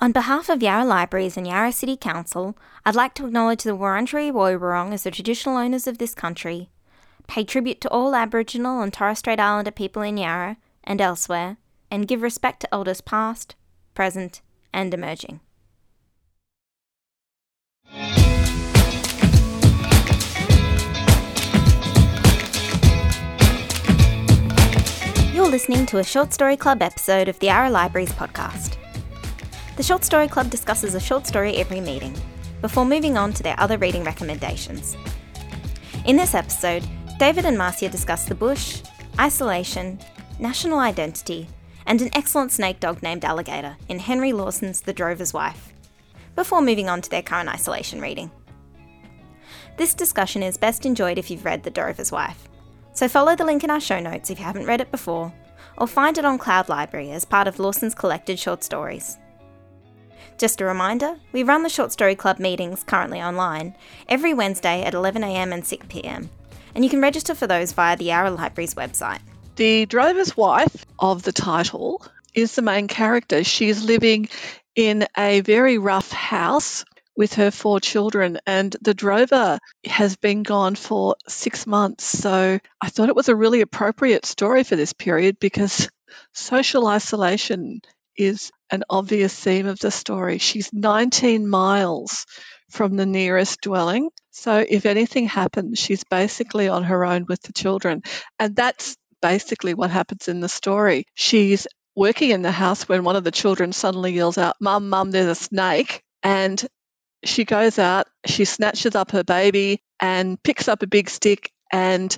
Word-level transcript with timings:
On 0.00 0.10
behalf 0.10 0.48
of 0.48 0.62
Yarra 0.62 0.84
Libraries 0.84 1.36
and 1.36 1.46
Yarra 1.46 1.70
City 1.70 1.96
Council, 1.96 2.56
I'd 2.84 2.94
like 2.94 3.14
to 3.14 3.26
acknowledge 3.26 3.62
the 3.62 3.76
Wurundjeri 3.76 4.32
Woi 4.32 4.92
as 4.92 5.04
the 5.04 5.10
traditional 5.10 5.56
owners 5.56 5.86
of 5.86 5.98
this 5.98 6.14
country, 6.14 6.70
pay 7.26 7.44
tribute 7.44 7.80
to 7.82 7.90
all 7.90 8.14
Aboriginal 8.14 8.80
and 8.80 8.92
Torres 8.92 9.18
Strait 9.18 9.38
Islander 9.38 9.70
people 9.70 10.02
in 10.02 10.16
Yarra 10.16 10.56
and 10.82 11.00
elsewhere, 11.00 11.58
and 11.90 12.08
give 12.08 12.22
respect 12.22 12.60
to 12.60 12.74
elders 12.74 13.00
past, 13.00 13.54
present, 13.94 14.40
and 14.72 14.92
emerging. 14.94 15.40
You're 25.32 25.48
listening 25.48 25.86
to 25.86 25.98
a 25.98 26.04
Short 26.04 26.32
Story 26.32 26.56
Club 26.56 26.82
episode 26.82 27.28
of 27.28 27.38
the 27.38 27.46
Yarra 27.46 27.70
Libraries 27.70 28.12
podcast. 28.12 28.76
The 29.74 29.82
Short 29.82 30.04
Story 30.04 30.28
Club 30.28 30.50
discusses 30.50 30.94
a 30.94 31.00
short 31.00 31.26
story 31.26 31.56
every 31.56 31.80
meeting, 31.80 32.14
before 32.60 32.84
moving 32.84 33.16
on 33.16 33.32
to 33.32 33.42
their 33.42 33.58
other 33.58 33.78
reading 33.78 34.04
recommendations. 34.04 34.98
In 36.04 36.16
this 36.16 36.34
episode, 36.34 36.86
David 37.18 37.46
and 37.46 37.56
Marcia 37.56 37.88
discuss 37.88 38.26
the 38.26 38.34
bush, 38.34 38.82
isolation, 39.18 39.98
national 40.38 40.78
identity, 40.78 41.48
and 41.86 42.02
an 42.02 42.10
excellent 42.12 42.52
snake 42.52 42.80
dog 42.80 43.02
named 43.02 43.24
Alligator 43.24 43.78
in 43.88 43.98
Henry 43.98 44.34
Lawson's 44.34 44.82
The 44.82 44.92
Drover's 44.92 45.32
Wife, 45.32 45.72
before 46.36 46.60
moving 46.60 46.90
on 46.90 47.00
to 47.00 47.08
their 47.08 47.22
current 47.22 47.48
isolation 47.48 48.02
reading. 48.02 48.30
This 49.78 49.94
discussion 49.94 50.42
is 50.42 50.58
best 50.58 50.84
enjoyed 50.84 51.16
if 51.16 51.30
you've 51.30 51.46
read 51.46 51.62
The 51.62 51.70
Drover's 51.70 52.12
Wife, 52.12 52.46
so 52.92 53.08
follow 53.08 53.34
the 53.34 53.46
link 53.46 53.64
in 53.64 53.70
our 53.70 53.80
show 53.80 54.00
notes 54.00 54.28
if 54.28 54.38
you 54.38 54.44
haven't 54.44 54.66
read 54.66 54.82
it 54.82 54.90
before, 54.90 55.32
or 55.78 55.86
find 55.86 56.18
it 56.18 56.26
on 56.26 56.36
Cloud 56.36 56.68
Library 56.68 57.10
as 57.12 57.24
part 57.24 57.48
of 57.48 57.58
Lawson's 57.58 57.94
collected 57.94 58.38
short 58.38 58.62
stories. 58.62 59.16
Just 60.42 60.60
a 60.60 60.64
reminder, 60.64 61.14
we 61.30 61.44
run 61.44 61.62
the 61.62 61.68
Short 61.68 61.92
Story 61.92 62.16
Club 62.16 62.40
meetings 62.40 62.82
currently 62.82 63.22
online 63.22 63.76
every 64.08 64.34
Wednesday 64.34 64.82
at 64.82 64.92
11am 64.92 65.54
and 65.54 65.62
6pm, 65.62 66.28
and 66.74 66.82
you 66.82 66.90
can 66.90 67.00
register 67.00 67.36
for 67.36 67.46
those 67.46 67.70
via 67.70 67.96
the 67.96 68.06
Yarra 68.06 68.32
Library's 68.32 68.74
website. 68.74 69.20
The 69.54 69.86
drover's 69.86 70.36
wife 70.36 70.84
of 70.98 71.22
the 71.22 71.30
title 71.30 72.04
is 72.34 72.56
the 72.56 72.62
main 72.62 72.88
character. 72.88 73.44
She's 73.44 73.84
living 73.84 74.30
in 74.74 75.06
a 75.16 75.42
very 75.42 75.78
rough 75.78 76.10
house 76.10 76.84
with 77.16 77.34
her 77.34 77.52
four 77.52 77.78
children, 77.78 78.40
and 78.44 78.74
the 78.82 78.94
drover 78.94 79.60
has 79.84 80.16
been 80.16 80.42
gone 80.42 80.74
for 80.74 81.14
six 81.28 81.68
months. 81.68 82.04
So 82.04 82.58
I 82.80 82.88
thought 82.88 83.10
it 83.10 83.14
was 83.14 83.28
a 83.28 83.36
really 83.36 83.60
appropriate 83.60 84.26
story 84.26 84.64
for 84.64 84.74
this 84.74 84.92
period 84.92 85.38
because 85.38 85.88
social 86.32 86.88
isolation 86.88 87.80
is 88.16 88.50
an 88.72 88.84
obvious 88.90 89.34
theme 89.38 89.66
of 89.66 89.78
the 89.78 89.90
story. 89.90 90.38
She's 90.38 90.72
19 90.72 91.46
miles 91.48 92.26
from 92.70 92.96
the 92.96 93.06
nearest 93.06 93.60
dwelling. 93.60 94.10
So 94.30 94.64
if 94.66 94.86
anything 94.86 95.26
happens, 95.26 95.78
she's 95.78 96.04
basically 96.04 96.68
on 96.68 96.84
her 96.84 97.04
own 97.04 97.26
with 97.28 97.42
the 97.42 97.52
children. 97.52 98.02
And 98.38 98.56
that's 98.56 98.96
basically 99.20 99.74
what 99.74 99.90
happens 99.90 100.26
in 100.26 100.40
the 100.40 100.48
story. 100.48 101.04
She's 101.14 101.66
working 101.94 102.30
in 102.30 102.40
the 102.40 102.50
house 102.50 102.88
when 102.88 103.04
one 103.04 103.14
of 103.16 103.24
the 103.24 103.30
children 103.30 103.72
suddenly 103.72 104.12
yells 104.12 104.38
out, 104.38 104.56
Mum, 104.58 104.88
Mum, 104.88 105.10
there's 105.10 105.26
a 105.26 105.34
snake. 105.34 106.02
And 106.22 106.64
she 107.24 107.44
goes 107.44 107.78
out, 107.78 108.06
she 108.24 108.46
snatches 108.46 108.94
up 108.94 109.10
her 109.10 109.22
baby 109.22 109.82
and 110.00 110.42
picks 110.42 110.66
up 110.66 110.82
a 110.82 110.86
big 110.86 111.10
stick 111.10 111.52
and 111.70 112.16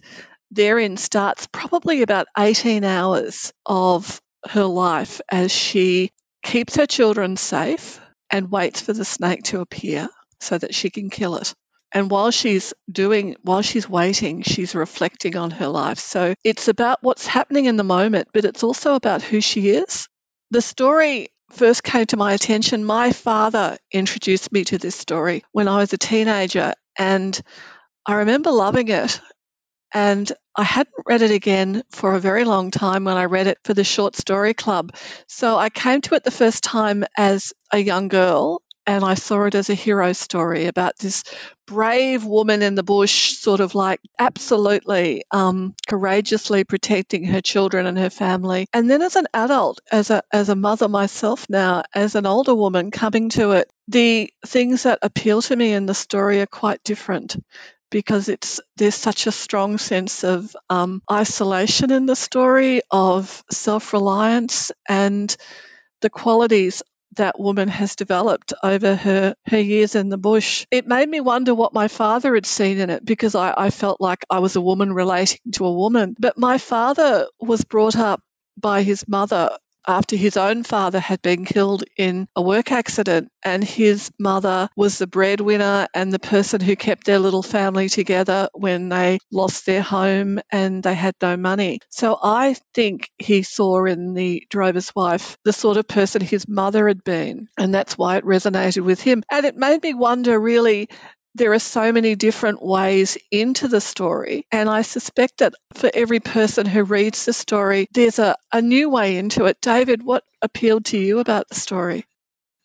therein 0.50 0.96
starts 0.96 1.48
probably 1.50 2.02
about 2.02 2.26
18 2.38 2.84
hours 2.84 3.52
of 3.66 4.20
her 4.48 4.64
life 4.64 5.20
as 5.30 5.50
she 5.50 6.10
keeps 6.44 6.76
her 6.76 6.86
children 6.86 7.36
safe 7.36 8.00
and 8.30 8.50
waits 8.50 8.80
for 8.80 8.92
the 8.92 9.04
snake 9.04 9.42
to 9.44 9.60
appear 9.60 10.08
so 10.40 10.56
that 10.56 10.74
she 10.74 10.90
can 10.90 11.10
kill 11.10 11.36
it. 11.36 11.54
And 11.92 12.10
while 12.10 12.30
she's 12.30 12.74
doing, 12.90 13.36
while 13.42 13.62
she's 13.62 13.88
waiting, 13.88 14.42
she's 14.42 14.74
reflecting 14.74 15.36
on 15.36 15.52
her 15.52 15.68
life. 15.68 15.98
So 15.98 16.34
it's 16.44 16.68
about 16.68 16.98
what's 17.02 17.26
happening 17.26 17.66
in 17.66 17.76
the 17.76 17.84
moment, 17.84 18.28
but 18.32 18.44
it's 18.44 18.64
also 18.64 18.94
about 18.94 19.22
who 19.22 19.40
she 19.40 19.70
is. 19.70 20.08
The 20.50 20.60
story 20.60 21.28
first 21.52 21.82
came 21.84 22.06
to 22.06 22.16
my 22.16 22.32
attention. 22.32 22.84
My 22.84 23.12
father 23.12 23.78
introduced 23.92 24.52
me 24.52 24.64
to 24.64 24.78
this 24.78 24.96
story 24.96 25.44
when 25.52 25.68
I 25.68 25.78
was 25.78 25.92
a 25.92 25.98
teenager, 25.98 26.74
and 26.98 27.40
I 28.04 28.14
remember 28.14 28.50
loving 28.50 28.88
it. 28.88 29.20
And 29.94 30.30
I 30.56 30.64
hadn't 30.64 31.06
read 31.06 31.22
it 31.22 31.30
again 31.30 31.84
for 31.90 32.14
a 32.14 32.20
very 32.20 32.44
long 32.44 32.72
time 32.72 33.04
when 33.04 33.16
I 33.16 33.24
read 33.26 33.46
it 33.46 33.58
for 33.64 33.74
the 33.74 33.84
Short 33.84 34.16
Story 34.16 34.52
Club. 34.52 34.94
So 35.28 35.56
I 35.56 35.70
came 35.70 36.00
to 36.02 36.14
it 36.16 36.24
the 36.24 36.30
first 36.32 36.64
time 36.64 37.04
as 37.16 37.52
a 37.72 37.78
young 37.78 38.08
girl 38.08 38.60
and 38.86 39.04
I 39.04 39.14
saw 39.14 39.44
it 39.44 39.54
as 39.54 39.70
a 39.70 39.74
hero 39.74 40.12
story 40.12 40.66
about 40.66 40.98
this 40.98 41.24
brave 41.66 42.24
woman 42.24 42.60
in 42.62 42.74
the 42.74 42.82
bush, 42.82 43.32
sort 43.32 43.60
of 43.60 43.74
like 43.74 44.00
absolutely 44.18 45.24
um, 45.30 45.74
courageously 45.86 46.64
protecting 46.64 47.24
her 47.24 47.40
children 47.40 47.86
and 47.86 47.98
her 47.98 48.10
family. 48.10 48.66
And 48.72 48.90
then 48.90 49.00
as 49.00 49.16
an 49.16 49.26
adult, 49.32 49.80
as 49.90 50.10
a 50.10 50.22
as 50.30 50.50
a 50.50 50.56
mother 50.56 50.88
myself 50.88 51.46
now, 51.48 51.84
as 51.94 52.14
an 52.14 52.26
older 52.26 52.54
woman 52.54 52.90
coming 52.90 53.30
to 53.30 53.52
it, 53.52 53.70
the 53.88 54.30
things 54.46 54.82
that 54.82 54.98
appeal 55.02 55.40
to 55.42 55.56
me 55.56 55.72
in 55.72 55.86
the 55.86 55.94
story 55.94 56.42
are 56.42 56.46
quite 56.46 56.84
different 56.84 57.36
because 57.90 58.28
it's 58.28 58.60
there's 58.76 58.94
such 58.94 59.26
a 59.26 59.32
strong 59.32 59.78
sense 59.78 60.24
of 60.24 60.54
um, 60.70 61.02
isolation 61.10 61.92
in 61.92 62.06
the 62.06 62.16
story, 62.16 62.82
of 62.90 63.44
self-reliance, 63.50 64.72
and 64.88 65.36
the 66.00 66.10
qualities 66.10 66.82
that 67.16 67.38
woman 67.38 67.68
has 67.68 67.96
developed 67.96 68.52
over 68.62 68.94
her, 68.94 69.34
her 69.46 69.60
years 69.60 69.94
in 69.94 70.08
the 70.08 70.18
bush. 70.18 70.66
It 70.70 70.86
made 70.86 71.08
me 71.08 71.20
wonder 71.20 71.54
what 71.54 71.72
my 71.72 71.88
father 71.88 72.34
had 72.34 72.46
seen 72.46 72.78
in 72.78 72.90
it 72.90 73.04
because 73.04 73.34
I, 73.34 73.54
I 73.56 73.70
felt 73.70 74.00
like 74.00 74.24
I 74.28 74.40
was 74.40 74.56
a 74.56 74.60
woman 74.60 74.92
relating 74.92 75.52
to 75.52 75.66
a 75.66 75.72
woman. 75.72 76.16
But 76.18 76.36
my 76.36 76.58
father 76.58 77.26
was 77.40 77.64
brought 77.64 77.96
up 77.96 78.20
by 78.56 78.82
his 78.82 79.06
mother 79.06 79.56
after 79.86 80.16
his 80.16 80.36
own 80.36 80.62
father 80.62 81.00
had 81.00 81.22
been 81.22 81.44
killed 81.44 81.84
in 81.96 82.26
a 82.36 82.42
work 82.42 82.72
accident, 82.72 83.30
and 83.42 83.62
his 83.62 84.10
mother 84.18 84.68
was 84.76 84.98
the 84.98 85.06
breadwinner 85.06 85.86
and 85.94 86.12
the 86.12 86.18
person 86.18 86.60
who 86.60 86.76
kept 86.76 87.04
their 87.04 87.18
little 87.18 87.42
family 87.42 87.88
together 87.88 88.48
when 88.54 88.88
they 88.88 89.18
lost 89.30 89.66
their 89.66 89.82
home 89.82 90.40
and 90.50 90.82
they 90.82 90.94
had 90.94 91.14
no 91.20 91.36
money. 91.36 91.78
So 91.90 92.18
I 92.22 92.56
think 92.72 93.10
he 93.18 93.42
saw 93.42 93.84
in 93.84 94.14
the 94.14 94.46
drover's 94.50 94.94
wife 94.94 95.36
the 95.44 95.52
sort 95.52 95.76
of 95.76 95.86
person 95.86 96.22
his 96.22 96.48
mother 96.48 96.88
had 96.88 97.04
been, 97.04 97.48
and 97.58 97.74
that's 97.74 97.98
why 97.98 98.16
it 98.16 98.24
resonated 98.24 98.82
with 98.84 99.00
him. 99.00 99.22
And 99.30 99.44
it 99.44 99.56
made 99.56 99.82
me 99.82 99.94
wonder 99.94 100.38
really 100.38 100.88
there 101.34 101.52
are 101.52 101.58
so 101.58 101.92
many 101.92 102.14
different 102.14 102.62
ways 102.62 103.18
into 103.30 103.68
the 103.68 103.80
story. 103.80 104.46
And 104.52 104.68
I 104.68 104.82
suspect 104.82 105.38
that 105.38 105.54
for 105.74 105.90
every 105.92 106.20
person 106.20 106.66
who 106.66 106.84
reads 106.84 107.24
the 107.24 107.32
story, 107.32 107.88
there's 107.92 108.18
a, 108.18 108.36
a 108.52 108.62
new 108.62 108.88
way 108.88 109.16
into 109.16 109.46
it. 109.46 109.60
David, 109.60 110.02
what 110.02 110.24
appealed 110.40 110.86
to 110.86 110.98
you 110.98 111.18
about 111.18 111.48
the 111.48 111.56
story? 111.56 112.06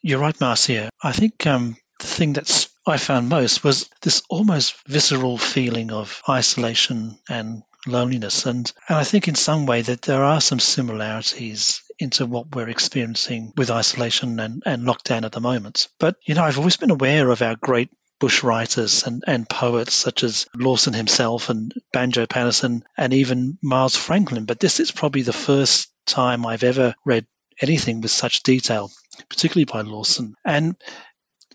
You're 0.01 0.19
right, 0.19 0.39
Marcia. 0.39 0.89
I 1.01 1.11
think 1.11 1.45
um, 1.45 1.77
the 1.99 2.07
thing 2.07 2.33
that 2.33 2.67
I 2.87 2.97
found 2.97 3.29
most 3.29 3.63
was 3.63 3.89
this 4.01 4.23
almost 4.29 4.75
visceral 4.87 5.37
feeling 5.37 5.91
of 5.91 6.21
isolation 6.29 7.17
and 7.27 7.63
loneliness. 7.87 8.45
And, 8.45 8.71
and 8.87 8.97
I 8.97 9.03
think 9.03 9.27
in 9.27 9.35
some 9.35 9.65
way 9.65 9.81
that 9.81 10.03
there 10.03 10.23
are 10.23 10.41
some 10.41 10.59
similarities 10.59 11.81
into 11.97 12.25
what 12.25 12.55
we're 12.55 12.69
experiencing 12.69 13.51
with 13.57 13.71
isolation 13.71 14.39
and, 14.39 14.63
and 14.65 14.83
lockdown 14.83 15.23
at 15.23 15.31
the 15.33 15.41
moment. 15.41 15.87
But, 15.99 16.15
you 16.25 16.35
know, 16.35 16.43
I've 16.43 16.57
always 16.57 16.77
been 16.77 16.91
aware 16.91 17.29
of 17.29 17.41
our 17.41 17.55
great 17.55 17.89
bush 18.19 18.43
writers 18.43 19.03
and, 19.03 19.23
and 19.25 19.49
poets 19.49 19.93
such 19.93 20.23
as 20.23 20.45
Lawson 20.55 20.93
himself 20.93 21.49
and 21.49 21.73
Banjo 21.93 22.25
Paterson 22.25 22.83
and 22.97 23.13
even 23.13 23.57
Miles 23.61 23.95
Franklin. 23.95 24.45
But 24.45 24.59
this 24.59 24.79
is 24.79 24.91
probably 24.91 25.21
the 25.21 25.33
first 25.33 25.89
time 26.05 26.45
I've 26.45 26.63
ever 26.63 26.95
read 27.05 27.25
anything 27.61 28.01
with 28.01 28.11
such 28.11 28.43
detail, 28.43 28.91
particularly 29.29 29.65
by 29.65 29.81
Lawson. 29.81 30.35
And 30.45 30.75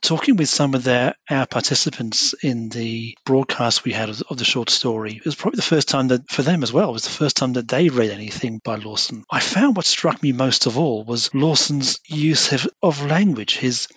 talking 0.00 0.36
with 0.36 0.48
some 0.48 0.74
of 0.74 0.84
their, 0.84 1.14
our 1.30 1.46
participants 1.46 2.34
in 2.42 2.68
the 2.68 3.16
broadcast 3.24 3.84
we 3.84 3.92
had 3.92 4.10
of, 4.10 4.22
of, 4.28 4.36
the 4.36 4.44
short 4.44 4.70
story, 4.70 5.16
it 5.16 5.24
was 5.24 5.34
probably 5.34 5.56
the 5.56 5.62
first 5.62 5.88
time 5.88 6.08
that, 6.08 6.30
for 6.30 6.42
them 6.42 6.62
as 6.62 6.72
well, 6.72 6.90
it 6.90 6.92
was 6.92 7.04
the 7.04 7.10
first 7.10 7.36
time 7.36 7.54
that 7.54 7.68
they 7.68 7.88
read 7.88 8.10
anything 8.10 8.60
by 8.62 8.76
Lawson. 8.76 9.24
I 9.30 9.40
found 9.40 9.76
what 9.76 9.86
struck 9.86 10.22
me 10.22 10.32
most 10.32 10.66
of 10.66 10.78
all 10.78 11.04
was 11.04 11.34
Lawson's 11.34 12.00
use 12.06 12.52
of, 12.52 12.68
of 12.82 13.06
language, 13.06 13.56
his 13.56 13.88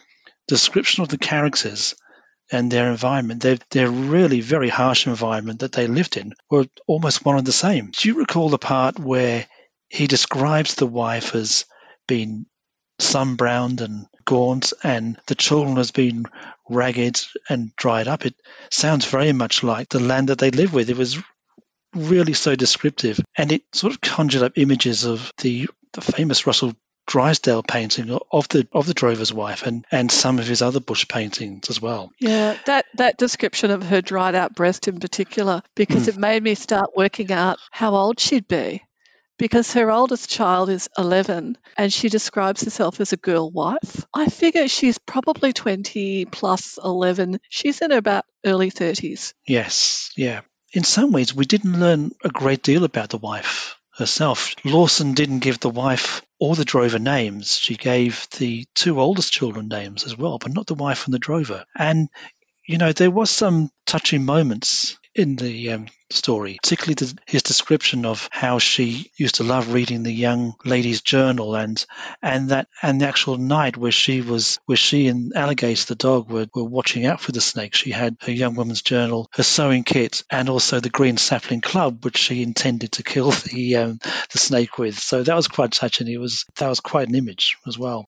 description 0.48 1.04
of 1.04 1.10
the 1.10 1.18
characters 1.18 1.96
and 2.52 2.72
their 2.72 2.90
environment, 2.90 3.42
their, 3.42 3.58
their 3.72 3.90
really 3.90 4.42
very 4.42 4.70
harsh 4.70 5.08
environment 5.08 5.60
that 5.60 5.74
they 5.74 5.88
lived 5.88 6.18
in, 6.18 6.34
were 6.50 6.66
almost 6.88 7.26
one 7.26 7.38
and 7.38 7.46
the 7.46 7.52
same. 7.52 7.92
Do 7.92 8.08
you 8.08 8.16
recall 8.16 8.50
the 8.50 8.58
part 8.58 9.00
where 9.00 9.46
he 9.90 10.08
describes 10.08 10.76
the 10.76 10.88
wife 10.88 11.36
as 11.36 11.66
being 12.08 12.46
sunbrowned 13.00 13.82
and 13.82 14.08
gaunt, 14.26 14.74
and 14.84 15.20
the 15.28 15.36
children 15.36 15.78
as 15.78 15.92
being 15.92 16.26
ragged 16.70 17.20
and 17.50 17.76
dried 17.76 18.08
up? 18.08 18.26
It 18.26 18.36
sounds 18.72 19.06
very 19.06 19.34
much 19.34 19.64
like 19.64 19.90
the 19.90 20.00
land 20.00 20.30
that 20.30 20.40
they 20.40 20.52
live 20.52 20.74
with. 20.74 20.90
It 20.90 20.98
was 20.98 21.18
really 21.94 22.34
so 22.34 22.56
descriptive, 22.56 23.20
and 23.38 23.52
it 23.52 23.64
sort 23.74 23.94
of 23.94 24.02
conjured 24.02 24.44
up 24.44 24.58
images 24.58 25.06
of 25.06 25.32
the, 25.40 25.68
the 25.94 26.02
famous 26.02 26.46
Russell 26.46 26.74
Drysdale 27.08 27.64
painting 27.64 28.18
of 28.32 28.48
the 28.50 28.68
of 28.74 28.86
the 28.86 28.94
drover's 28.94 29.34
wife 29.34 29.66
and, 29.66 29.86
and 29.92 30.12
some 30.12 30.40
of 30.40 30.48
his 30.48 30.62
other 30.62 30.80
bush 30.82 31.08
paintings 31.08 31.70
as 31.70 31.82
well. 31.82 32.12
Yeah, 32.20 32.58
that, 32.66 32.86
that 32.96 33.18
description 33.18 33.72
of 33.72 33.82
her 33.84 34.02
dried 34.02 34.36
out 34.36 34.54
breast 34.56 34.88
in 34.88 35.00
particular, 35.00 35.64
because 35.74 36.06
Mm. 36.06 36.10
it 36.10 36.18
made 36.18 36.44
me 36.44 36.54
start 36.56 36.92
working 36.96 37.32
out 37.32 37.60
how 37.72 37.96
old 37.96 38.20
she'd 38.20 38.48
be. 38.48 38.84
Because 39.40 39.74
her 39.74 39.92
oldest 39.92 40.30
child 40.30 40.70
is 40.70 40.90
11 40.98 41.58
and 41.78 41.94
she 41.94 42.10
describes 42.10 42.64
herself 42.64 43.00
as 43.00 43.14
a 43.14 43.18
girl 43.18 43.52
wife. 43.52 44.04
I 44.12 44.28
figure 44.30 44.68
she's 44.68 44.98
probably 44.98 45.54
20 45.54 46.26
plus 46.26 46.80
11. 46.84 47.40
She's 47.48 47.80
in 47.82 47.92
about 47.92 48.26
early 48.44 48.72
30s. 48.72 49.34
Yes, 49.48 50.12
yeah. 50.18 50.42
In 50.74 50.84
some 50.84 51.12
ways, 51.12 51.36
we 51.36 51.46
didn't 51.46 51.80
learn 51.80 52.12
a 52.24 52.30
great 52.30 52.64
deal 52.64 52.84
about 52.84 53.12
the 53.12 53.18
wife 53.20 53.77
herself. 53.98 54.56
Lawson 54.64 55.14
didn't 55.14 55.40
give 55.40 55.60
the 55.60 55.70
wife 55.70 56.22
or 56.40 56.56
the 56.56 56.66
drover 56.66 57.00
names. 57.00 57.58
She 57.58 57.76
gave 57.76 58.28
the 58.38 58.66
two 58.76 59.00
oldest 59.00 59.34
children 59.34 59.68
names 59.68 60.06
as 60.06 60.18
well, 60.18 60.38
but 60.38 60.54
not 60.54 60.68
the 60.68 60.76
wife 60.76 61.06
and 61.06 61.14
the 61.14 61.20
drover. 61.20 61.66
And, 61.76 62.10
you 62.66 62.78
know, 62.78 62.94
there 62.94 63.12
was 63.12 63.30
some 63.30 63.70
touching 63.86 64.24
moments 64.24 64.98
in 65.18 65.36
the 65.36 65.72
um, 65.72 65.88
story, 66.12 66.60
particularly 66.62 66.94
the, 66.94 67.18
his 67.26 67.42
description 67.42 68.06
of 68.06 68.30
how 68.32 68.60
she 68.60 69.12
used 69.18 69.36
to 69.36 69.44
love 69.44 69.74
reading 69.74 70.04
the 70.04 70.14
young 70.14 70.54
lady's 70.64 71.02
journal 71.02 71.56
and 71.56 71.84
and 72.22 72.50
that 72.50 72.68
and 72.82 73.02
the 73.02 73.08
actual 73.08 73.38
night 73.38 73.76
where 73.76 73.92
she 73.92 74.22
was 74.22 74.60
where 74.66 74.78
she 74.78 75.08
and 75.08 75.36
Alligator 75.36 75.86
the 75.88 75.96
dog 75.96 76.30
were, 76.30 76.48
were 76.54 76.64
watching 76.64 77.06
out 77.06 77.20
for 77.20 77.32
the 77.32 77.42
snake. 77.42 77.74
She 77.74 77.92
had 77.92 78.16
her 78.22 78.32
young 78.32 78.56
woman's 78.56 78.84
journal, 78.84 79.28
her 79.34 79.44
sewing 79.44 79.84
kit, 79.84 80.24
and 80.32 80.50
also 80.50 80.80
the 80.80 80.90
green 80.90 81.18
sapling 81.18 81.62
club, 81.62 82.06
which 82.06 82.18
she 82.18 82.44
intended 82.44 82.94
to 82.94 83.04
kill 83.04 83.32
the 83.52 83.78
um, 83.78 84.00
the 84.32 84.38
snake 84.38 84.78
with. 84.78 85.00
So 85.00 85.24
that 85.24 85.36
was 85.36 85.48
quite 85.48 85.72
touching. 85.72 86.08
It 86.08 86.20
was 86.20 86.46
that 86.58 86.70
was 86.70 86.80
quite 86.80 87.10
an 87.10 87.16
image 87.16 87.58
as 87.68 87.78
well. 87.78 88.08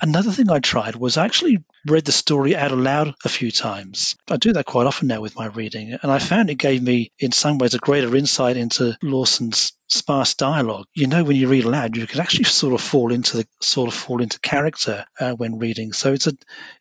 Another 0.00 0.32
thing 0.32 0.50
I 0.50 0.58
tried 0.58 0.96
was 0.96 1.16
I 1.16 1.24
actually 1.24 1.64
read 1.86 2.04
the 2.04 2.12
story 2.12 2.56
out 2.56 2.72
aloud 2.72 3.14
a 3.24 3.28
few 3.28 3.50
times. 3.50 4.16
I 4.28 4.36
do 4.36 4.52
that 4.54 4.66
quite 4.66 4.86
often 4.86 5.08
now 5.08 5.20
with 5.20 5.36
my 5.36 5.46
reading, 5.46 5.96
and 6.02 6.10
I 6.10 6.18
found 6.18 6.50
it 6.50 6.56
gave 6.56 6.82
me, 6.82 7.12
in 7.18 7.32
some 7.32 7.58
ways, 7.58 7.74
a 7.74 7.78
greater 7.78 8.14
insight 8.16 8.56
into 8.56 8.96
Lawson's 9.02 9.72
sparse 9.88 10.34
dialogue. 10.34 10.86
You 10.94 11.06
know, 11.06 11.22
when 11.22 11.36
you 11.36 11.48
read 11.48 11.64
aloud, 11.64 11.96
you 11.96 12.06
can 12.06 12.20
actually 12.20 12.44
sort 12.44 12.74
of 12.74 12.80
fall 12.80 13.12
into 13.12 13.36
the 13.38 13.46
sort 13.60 13.88
of 13.88 13.94
fall 13.94 14.20
into 14.20 14.40
character 14.40 15.04
uh, 15.20 15.32
when 15.32 15.58
reading. 15.58 15.92
So 15.92 16.12
it's 16.12 16.26
a 16.26 16.32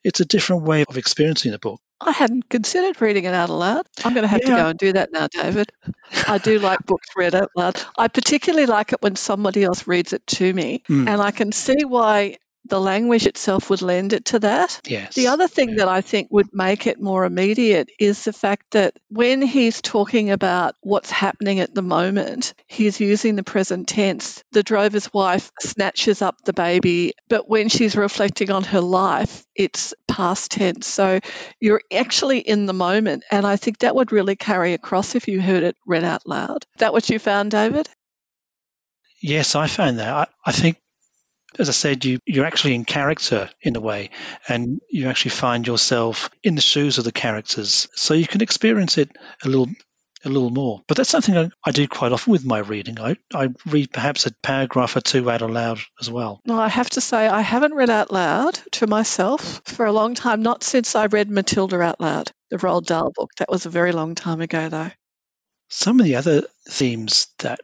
it's 0.04 0.20
a 0.20 0.26
different 0.26 0.64
way 0.64 0.84
of 0.88 0.98
experiencing 0.98 1.52
the 1.52 1.60
book. 1.60 1.80
I 2.02 2.12
hadn't 2.12 2.50
considered 2.50 3.02
reading 3.02 3.24
it 3.26 3.34
out 3.34 3.50
aloud. 3.50 3.86
I'm 4.04 4.14
going 4.14 4.24
to 4.24 4.28
have 4.28 4.42
to 4.42 4.48
go 4.48 4.68
and 4.68 4.78
do 4.80 4.92
that 4.94 5.14
now, 5.14 5.28
David. 5.28 5.72
I 6.28 6.38
do 6.38 6.60
like 6.60 6.86
books 6.86 7.08
read 7.16 7.34
out 7.36 7.52
loud. 7.56 7.80
I 7.98 8.10
particularly 8.10 8.66
like 8.66 8.92
it 8.92 9.02
when 9.02 9.16
somebody 9.16 9.64
else 9.64 9.88
reads 9.88 10.12
it 10.12 10.26
to 10.28 10.54
me, 10.54 10.84
Mm. 10.90 11.08
and 11.08 11.22
I 11.22 11.32
can 11.32 11.52
see 11.54 11.86
why 11.86 12.38
the 12.66 12.80
language 12.80 13.26
itself 13.26 13.70
would 13.70 13.82
lend 13.82 14.14
it 14.14 14.26
to 14.26 14.40
that. 14.40 14.80
Yes. 14.86 15.16
The 15.16 15.28
other 15.28 15.48
thing 15.48 15.70
Yeah. 15.72 15.76
that 15.80 15.88
I 15.90 16.02
think 16.02 16.30
would 16.32 16.50
make 16.54 16.88
it 16.88 17.02
more 17.02 17.26
immediate 17.26 17.90
is 18.00 18.24
the 18.24 18.34
fact 18.34 18.72
that 18.72 18.94
when 19.10 19.42
he's 19.42 19.82
talking 19.82 20.32
about 20.32 20.76
what's 20.82 21.12
happening 21.12 21.60
at 21.60 21.74
the 21.76 21.82
moment, 21.82 22.54
he's 22.68 23.00
using 23.00 23.36
the 23.36 23.44
present 23.44 23.88
tense. 23.88 24.44
The 24.54 24.64
drover's 24.64 25.14
wife 25.14 25.52
snatches 25.62 26.22
up 26.22 26.38
the 26.46 26.54
baby, 26.54 27.14
but 27.28 27.50
when 27.50 27.70
she's 27.70 27.96
reflecting 27.96 28.50
on 28.52 28.64
her 28.64 28.82
life, 28.82 29.46
it's 29.56 29.94
past 30.08 30.52
tense. 30.52 30.88
So 30.88 31.20
you're 31.60 31.82
actually 31.94 32.40
in 32.40 32.66
the 32.66 32.74
moment. 32.74 33.24
And 33.30 33.46
I 33.46 33.58
think 33.58 33.80
that 33.80 33.96
would 33.96 34.12
really 34.12 34.36
carry 34.36 34.74
across 34.74 35.16
if 35.16 35.28
you 35.28 35.42
heard 35.42 35.64
it 35.64 35.76
read 35.86 36.04
out 36.04 36.26
loud. 36.26 36.64
Is 36.76 36.80
that 36.80 36.94
what 36.94 37.10
you 37.10 37.20
found, 37.20 37.52
David? 37.52 37.90
Yes, 39.22 39.56
I 39.56 39.68
found 39.68 40.00
that. 40.00 40.14
I, 40.14 40.28
I 40.46 40.52
think, 40.52 40.78
as 41.60 41.70
I 41.70 41.74
said, 41.74 42.06
you 42.06 42.20
you're 42.26 42.46
actually 42.46 42.76
in 42.76 42.86
character 42.86 43.50
in 43.62 43.76
a 43.76 43.82
way, 43.82 44.10
and 44.48 44.82
you 44.90 45.08
actually 45.10 45.32
find 45.32 45.66
yourself 45.66 46.30
in 46.44 46.56
the 46.56 46.62
shoes 46.62 46.98
of 46.98 47.04
the 47.04 47.12
characters, 47.12 47.88
so 47.96 48.14
you 48.14 48.28
can 48.28 48.42
experience 48.42 48.98
it 48.98 49.12
a 49.44 49.50
little 49.50 49.70
a 50.26 50.30
little 50.30 50.50
more. 50.50 50.82
But 50.88 50.98
that's 50.98 51.10
something 51.10 51.38
I, 51.38 51.50
I 51.66 51.72
do 51.72 51.88
quite 51.88 52.12
often 52.12 52.32
with 52.32 52.46
my 52.46 52.60
reading. 52.60 53.00
I, 53.00 53.18
I 53.34 53.50
read 53.66 53.92
perhaps 53.92 54.26
a 54.26 54.32
paragraph 54.42 54.96
or 54.96 55.02
two 55.02 55.30
out 55.30 55.42
aloud 55.42 55.80
as 56.00 56.10
well. 56.10 56.42
No, 56.46 56.58
I 56.60 56.70
have 56.70 56.90
to 56.92 57.02
say, 57.02 57.28
I 57.28 57.42
haven't 57.42 57.74
read 57.74 57.90
out 57.90 58.12
loud 58.12 58.60
to 58.74 58.88
myself 58.88 59.62
for 59.66 59.86
a 59.86 59.92
long 59.92 60.16
time, 60.16 60.42
not 60.42 60.64
since 60.64 60.96
I 60.96 61.08
read 61.08 61.30
Matilda 61.30 61.82
out 61.82 62.00
loud, 62.00 62.32
the 62.50 62.58
Roald 62.58 62.86
Dahl 62.86 63.12
book. 63.14 63.32
That 63.38 63.50
was 63.50 63.66
a 63.66 63.70
very 63.70 63.92
long 63.92 64.16
time 64.16 64.42
ago, 64.42 64.70
though. 64.70 64.92
Some 65.70 66.00
of 66.00 66.06
the 66.06 66.16
other 66.16 66.44
themes 66.70 67.28
that 67.40 67.62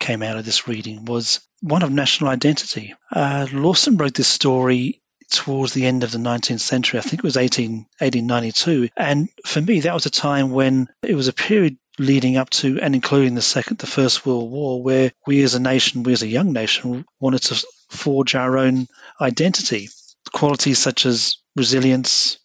came 0.00 0.22
out 0.22 0.38
of 0.38 0.44
this 0.44 0.66
reading 0.66 1.04
was 1.04 1.40
one 1.62 1.82
of 1.82 1.92
national 1.92 2.30
identity. 2.30 2.94
Uh, 3.10 3.46
Lawson 3.52 3.96
wrote 3.96 4.14
this 4.14 4.28
story 4.28 5.00
towards 5.30 5.72
the 5.72 5.86
end 5.86 6.02
of 6.02 6.10
the 6.10 6.18
19th 6.18 6.60
century. 6.60 6.98
I 6.98 7.02
think 7.02 7.20
it 7.20 7.24
was 7.24 7.36
18, 7.36 7.86
1892. 7.98 8.88
And 8.96 9.28
for 9.46 9.60
me, 9.60 9.80
that 9.80 9.94
was 9.94 10.04
a 10.04 10.10
time 10.10 10.50
when 10.50 10.88
it 11.02 11.14
was 11.14 11.28
a 11.28 11.32
period 11.32 11.78
leading 11.98 12.36
up 12.36 12.50
to 12.50 12.80
and 12.80 12.94
including 12.94 13.34
the 13.34 13.42
second, 13.42 13.78
the 13.78 13.86
First 13.86 14.26
World 14.26 14.50
War, 14.50 14.82
where 14.82 15.12
we 15.26 15.42
as 15.42 15.54
a 15.54 15.60
nation, 15.60 16.02
we 16.02 16.12
as 16.12 16.22
a 16.22 16.28
young 16.28 16.52
nation, 16.52 17.04
wanted 17.20 17.42
to 17.42 17.66
forge 17.88 18.34
our 18.34 18.58
own 18.58 18.88
identity. 19.20 19.88
Qualities 20.32 20.78
such 20.78 21.06
as 21.06 21.36
resilience, 21.54 22.38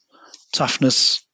toughness, 0.53 1.25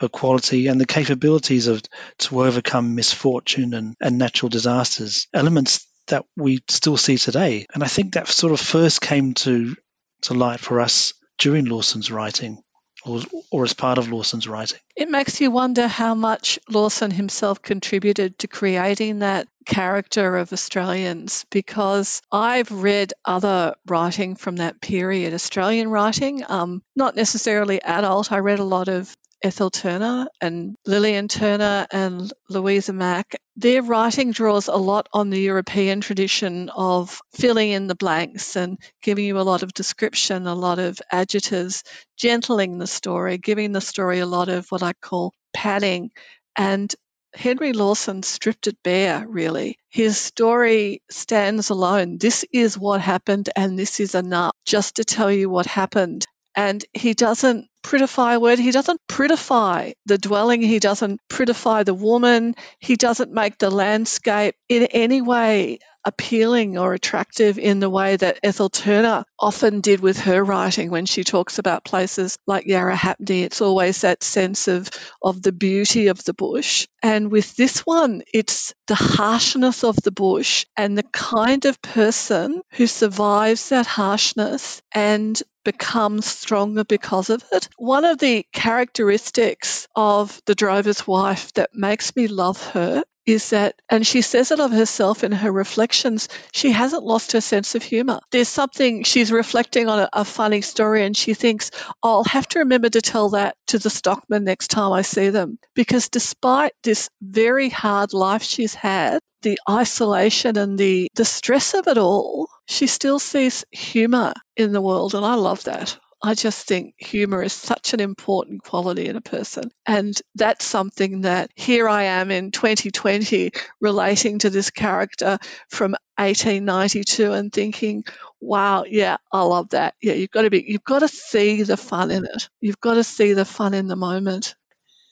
equality, 0.00 0.68
and 0.68 0.80
the 0.80 0.86
capabilities 0.86 1.66
of 1.66 1.82
to 2.18 2.42
overcome 2.44 2.94
misfortune 2.94 3.74
and, 3.74 3.96
and 4.00 4.16
natural 4.18 4.48
disasters, 4.48 5.26
elements 5.34 5.86
that 6.08 6.24
we 6.36 6.60
still 6.68 6.96
see 6.96 7.18
today. 7.18 7.66
And 7.74 7.82
I 7.82 7.88
think 7.88 8.14
that 8.14 8.28
sort 8.28 8.52
of 8.52 8.60
first 8.60 9.00
came 9.00 9.34
to 9.34 9.76
to 10.22 10.34
light 10.34 10.60
for 10.60 10.80
us 10.80 11.12
during 11.38 11.66
Lawson's 11.66 12.10
writing, 12.10 12.62
or, 13.04 13.20
or 13.50 13.64
as 13.64 13.74
part 13.74 13.98
of 13.98 14.10
Lawson's 14.10 14.48
writing. 14.48 14.78
It 14.96 15.10
makes 15.10 15.40
you 15.40 15.50
wonder 15.50 15.86
how 15.86 16.14
much 16.14 16.58
Lawson 16.68 17.10
himself 17.10 17.62
contributed 17.62 18.38
to 18.38 18.48
creating 18.48 19.20
that 19.20 19.46
character 19.66 20.36
of 20.36 20.52
Australians 20.52 21.44
because 21.50 22.22
I've 22.32 22.70
read 22.70 23.12
other 23.24 23.74
writing 23.86 24.36
from 24.36 24.56
that 24.56 24.80
period, 24.80 25.34
Australian 25.34 25.90
writing, 25.90 26.42
um, 26.48 26.82
not 26.94 27.16
necessarily 27.16 27.82
adult. 27.82 28.32
I 28.32 28.38
read 28.38 28.60
a 28.60 28.64
lot 28.64 28.88
of 28.88 29.14
Ethel 29.46 29.70
Turner 29.70 30.26
and 30.40 30.74
Lilian 30.86 31.28
Turner 31.28 31.86
and 31.92 32.32
Louisa 32.48 32.92
Mack. 32.92 33.36
Their 33.54 33.80
writing 33.80 34.32
draws 34.32 34.66
a 34.66 34.74
lot 34.74 35.08
on 35.12 35.30
the 35.30 35.38
European 35.38 36.00
tradition 36.00 36.68
of 36.70 37.20
filling 37.32 37.70
in 37.70 37.86
the 37.86 37.94
blanks 37.94 38.56
and 38.56 38.76
giving 39.02 39.24
you 39.24 39.38
a 39.38 39.46
lot 39.46 39.62
of 39.62 39.72
description, 39.72 40.48
a 40.48 40.54
lot 40.56 40.80
of 40.80 40.98
adjectives, 41.12 41.84
gentling 42.16 42.78
the 42.78 42.88
story, 42.88 43.38
giving 43.38 43.70
the 43.70 43.80
story 43.80 44.18
a 44.18 44.26
lot 44.26 44.48
of 44.48 44.66
what 44.72 44.82
I 44.82 44.94
call 44.94 45.32
padding. 45.54 46.10
And 46.56 46.92
Henry 47.32 47.72
Lawson 47.72 48.24
stripped 48.24 48.66
it 48.66 48.76
bare, 48.82 49.28
really. 49.28 49.78
His 49.90 50.18
story 50.18 51.02
stands 51.08 51.70
alone. 51.70 52.18
This 52.18 52.44
is 52.52 52.76
what 52.76 53.00
happened, 53.00 53.48
and 53.54 53.78
this 53.78 54.00
is 54.00 54.16
enough 54.16 54.56
just 54.64 54.96
to 54.96 55.04
tell 55.04 55.30
you 55.30 55.48
what 55.48 55.66
happened. 55.66 56.24
And 56.56 56.84
he 56.94 57.14
doesn't 57.14 57.68
prettify 57.86 58.34
a 58.34 58.40
word. 58.40 58.58
He 58.58 58.72
doesn't 58.72 59.00
prettify 59.08 59.94
the 60.06 60.18
dwelling. 60.18 60.60
He 60.60 60.80
doesn't 60.80 61.20
prettify 61.28 61.84
the 61.84 61.94
woman. 61.94 62.56
He 62.80 62.96
doesn't 62.96 63.32
make 63.32 63.58
the 63.58 63.70
landscape 63.70 64.56
in 64.68 64.82
any 64.90 65.22
way 65.22 65.78
appealing 66.06 66.78
or 66.78 66.94
attractive 66.94 67.58
in 67.58 67.80
the 67.80 67.90
way 67.90 68.16
that 68.16 68.38
Ethel 68.42 68.70
Turner 68.70 69.24
often 69.38 69.80
did 69.80 70.00
with 70.00 70.20
her 70.20 70.42
writing 70.42 70.90
when 70.90 71.04
she 71.04 71.24
talks 71.24 71.58
about 71.58 71.84
places 71.84 72.38
like 72.46 72.64
Yarrahappini. 72.64 73.42
It's 73.42 73.60
always 73.60 74.00
that 74.02 74.22
sense 74.22 74.68
of, 74.68 74.88
of 75.20 75.42
the 75.42 75.52
beauty 75.52 76.06
of 76.06 76.22
the 76.24 76.32
bush. 76.32 76.86
And 77.02 77.30
with 77.30 77.56
this 77.56 77.80
one, 77.80 78.22
it's 78.32 78.72
the 78.86 78.94
harshness 78.94 79.82
of 79.82 79.96
the 79.96 80.12
bush 80.12 80.64
and 80.76 80.96
the 80.96 81.02
kind 81.02 81.64
of 81.64 81.82
person 81.82 82.62
who 82.70 82.86
survives 82.86 83.70
that 83.70 83.86
harshness 83.86 84.80
and 84.92 85.42
becomes 85.64 86.26
stronger 86.26 86.84
because 86.84 87.28
of 87.28 87.44
it. 87.50 87.68
One 87.76 88.04
of 88.04 88.18
the 88.18 88.46
characteristics 88.52 89.88
of 89.96 90.40
the 90.46 90.54
drover's 90.54 91.04
wife 91.06 91.52
that 91.54 91.70
makes 91.74 92.14
me 92.14 92.28
love 92.28 92.64
her 92.68 93.02
is 93.26 93.50
that, 93.50 93.74
and 93.88 94.06
she 94.06 94.22
says 94.22 94.52
it 94.52 94.60
of 94.60 94.70
herself 94.70 95.24
in 95.24 95.32
her 95.32 95.50
reflections, 95.50 96.28
she 96.52 96.70
hasn't 96.70 97.02
lost 97.02 97.32
her 97.32 97.40
sense 97.40 97.74
of 97.74 97.82
humor. 97.82 98.20
There's 98.30 98.48
something 98.48 99.02
she's 99.02 99.32
reflecting 99.32 99.88
on 99.88 100.00
a, 100.00 100.08
a 100.12 100.24
funny 100.24 100.60
story 100.60 101.04
and 101.04 101.16
she 101.16 101.34
thinks, 101.34 101.72
I'll 102.02 102.24
have 102.24 102.46
to 102.48 102.60
remember 102.60 102.88
to 102.88 103.00
tell 103.00 103.30
that 103.30 103.56
to 103.68 103.78
the 103.78 103.90
stockman 103.90 104.44
next 104.44 104.68
time 104.68 104.92
I 104.92 105.02
see 105.02 105.30
them. 105.30 105.58
Because 105.74 106.08
despite 106.08 106.72
this 106.84 107.10
very 107.20 107.68
hard 107.68 108.12
life 108.12 108.42
she's 108.42 108.74
had, 108.74 109.18
the 109.42 109.58
isolation 109.68 110.56
and 110.56 110.78
the, 110.78 111.08
the 111.14 111.24
stress 111.24 111.74
of 111.74 111.88
it 111.88 111.98
all, 111.98 112.48
she 112.66 112.86
still 112.86 113.18
sees 113.18 113.64
humor 113.70 114.34
in 114.56 114.72
the 114.72 114.80
world. 114.80 115.14
And 115.14 115.24
I 115.24 115.34
love 115.34 115.64
that. 115.64 115.98
I 116.22 116.34
just 116.34 116.66
think 116.66 116.94
humor 116.98 117.42
is 117.42 117.52
such 117.52 117.92
an 117.92 118.00
important 118.00 118.62
quality 118.62 119.06
in 119.06 119.16
a 119.16 119.20
person. 119.20 119.70
And 119.84 120.18
that's 120.34 120.64
something 120.64 121.22
that 121.22 121.50
here 121.54 121.88
I 121.88 122.04
am 122.04 122.30
in 122.30 122.50
2020 122.50 123.52
relating 123.80 124.38
to 124.40 124.50
this 124.50 124.70
character 124.70 125.38
from 125.68 125.92
1892 126.16 127.32
and 127.32 127.52
thinking, 127.52 128.04
wow, 128.40 128.84
yeah, 128.88 129.18
I 129.30 129.42
love 129.42 129.70
that. 129.70 129.94
Yeah, 130.00 130.14
you've 130.14 130.30
got 130.30 130.42
to 130.42 130.50
be, 130.50 130.64
you've 130.66 130.84
got 130.84 131.00
to 131.00 131.08
see 131.08 131.62
the 131.62 131.76
fun 131.76 132.10
in 132.10 132.24
it. 132.24 132.48
You've 132.60 132.80
got 132.80 132.94
to 132.94 133.04
see 133.04 133.34
the 133.34 133.44
fun 133.44 133.74
in 133.74 133.86
the 133.86 133.96
moment. 133.96 134.54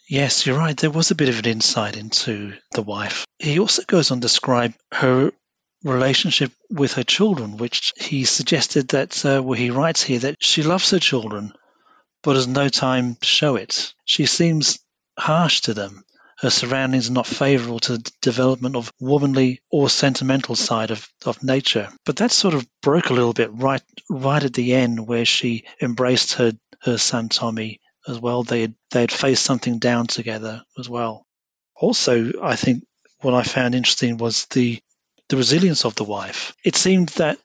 Yes, 0.08 0.46
you're 0.46 0.58
right. 0.58 0.76
There 0.76 0.90
was 0.90 1.11
a 1.11 1.14
bit 1.14 1.28
of 1.28 1.38
an 1.38 1.46
insight 1.46 1.96
into 1.96 2.54
the 2.73 2.82
wife. 2.82 3.25
He 3.38 3.58
also 3.58 3.82
goes 3.87 4.11
on 4.11 4.18
to 4.18 4.23
describe 4.23 4.75
her 4.92 5.32
relationship 5.85 6.53
with 6.71 6.95
her 6.95 7.05
children, 7.05 7.57
which 7.57 7.93
he 7.97 8.25
suggested 8.25 8.88
that, 8.88 9.25
uh, 9.25 9.43
he 9.53 9.71
writes 9.71 10.03
here 10.03 10.19
that 10.21 10.37
she 10.41 10.62
loves 10.62 10.91
her 10.91 10.99
children, 10.99 11.53
but 12.23 12.37
has 12.37 12.49
no 12.49 12.69
time 12.69 13.17
to 13.17 13.26
show 13.26 13.57
it. 13.57 13.95
She 14.05 14.26
seems 14.26 14.79
harsh 15.19 15.61
to 15.62 15.75
them. 15.75 16.05
Her 16.38 16.50
surroundings 16.50 17.09
are 17.09 17.12
not 17.12 17.26
favorable 17.26 17.79
to 17.81 17.99
the 17.99 18.12
development 18.21 18.76
of 18.76 18.93
womanly 18.99 19.62
or 19.71 19.88
sentimental 19.88 20.57
side 20.57 20.91
of, 20.91 21.09
of 21.25 21.43
nature. 21.45 21.91
But 22.05 22.17
that 22.17 22.33
sort 22.33 22.55
of 22.55 22.67
broke 22.83 23.11
a 23.11 23.14
little 23.14 23.33
bit 23.33 23.50
right 23.53 23.83
right 24.11 24.43
at 24.43 24.53
the 24.53 24.75
end 24.75 25.07
where 25.07 25.25
she 25.25 25.64
embraced 25.81 26.35
her, 26.35 26.53
her 26.83 26.99
son 26.99 27.29
Tommy 27.29 27.81
as 28.09 28.19
well. 28.19 28.43
They 28.43 28.62
had, 28.62 28.75
they 28.91 29.03
had 29.03 29.12
faced 29.12 29.45
something 29.45 29.79
down 29.79 30.07
together 30.07 30.62
as 30.79 30.88
well. 30.88 31.25
Also, 31.76 32.33
I 32.43 32.57
think 32.57 32.85
what 33.21 33.35
I 33.35 33.43
found 33.43 33.75
interesting 33.75 34.17
was 34.19 34.47
the 34.47 34.83
the 35.28 35.37
resilience 35.37 35.85
of 35.85 35.95
the 35.95 36.04
wife. 36.04 36.54
It 36.64 36.76
seemed 36.76 37.09
that 37.11 37.38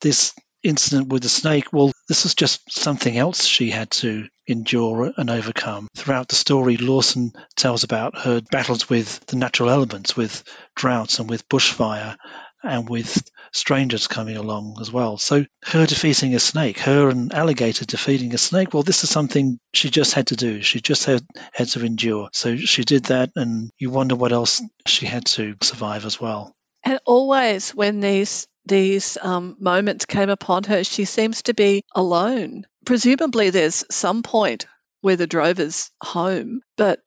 this 0.00 0.34
incident 0.62 1.08
with 1.08 1.22
the 1.22 1.28
snake, 1.28 1.72
well, 1.72 1.92
this 2.08 2.24
was 2.24 2.34
just 2.34 2.72
something 2.72 3.16
else 3.16 3.44
she 3.44 3.70
had 3.70 3.90
to 3.90 4.26
endure 4.46 5.12
and 5.16 5.30
overcome. 5.30 5.88
Throughout 5.96 6.28
the 6.28 6.34
story, 6.36 6.76
Lawson 6.76 7.32
tells 7.56 7.84
about 7.84 8.18
her 8.18 8.40
battles 8.50 8.88
with 8.88 9.24
the 9.26 9.36
natural 9.36 9.70
elements, 9.70 10.16
with 10.16 10.42
droughts 10.74 11.18
and 11.18 11.28
with 11.28 11.48
bushfire 11.48 12.16
and 12.62 12.88
with 12.88 13.22
strangers 13.52 14.06
coming 14.06 14.36
along 14.36 14.78
as 14.80 14.90
well. 14.90 15.18
So 15.18 15.44
her 15.64 15.86
defeating 15.86 16.34
a 16.34 16.40
snake, 16.40 16.78
her 16.78 17.10
and 17.10 17.32
alligator 17.32 17.84
defeating 17.84 18.32
a 18.34 18.38
snake, 18.38 18.72
well, 18.72 18.82
this 18.82 19.04
is 19.04 19.10
something 19.10 19.58
she 19.74 19.90
just 19.90 20.14
had 20.14 20.28
to 20.28 20.36
do. 20.36 20.62
She 20.62 20.80
just 20.80 21.04
had, 21.04 21.22
had 21.52 21.68
to 21.68 21.84
endure. 21.84 22.30
So 22.32 22.56
she 22.56 22.84
did 22.84 23.04
that, 23.04 23.32
and 23.36 23.70
you 23.78 23.90
wonder 23.90 24.16
what 24.16 24.32
else 24.32 24.62
she 24.86 25.04
had 25.04 25.26
to 25.26 25.56
survive 25.62 26.06
as 26.06 26.18
well. 26.18 26.54
And 26.84 27.00
always 27.06 27.74
when 27.74 28.00
these 28.00 28.46
these 28.66 29.18
um, 29.20 29.56
moments 29.58 30.06
came 30.06 30.30
upon 30.30 30.64
her, 30.64 30.84
she 30.84 31.04
seems 31.04 31.42
to 31.42 31.54
be 31.54 31.84
alone. 31.94 32.66
Presumably, 32.86 33.50
there's 33.50 33.84
some 33.90 34.22
point 34.22 34.66
where 35.00 35.16
the 35.16 35.26
drover's 35.26 35.90
home, 36.02 36.60
but 36.76 37.00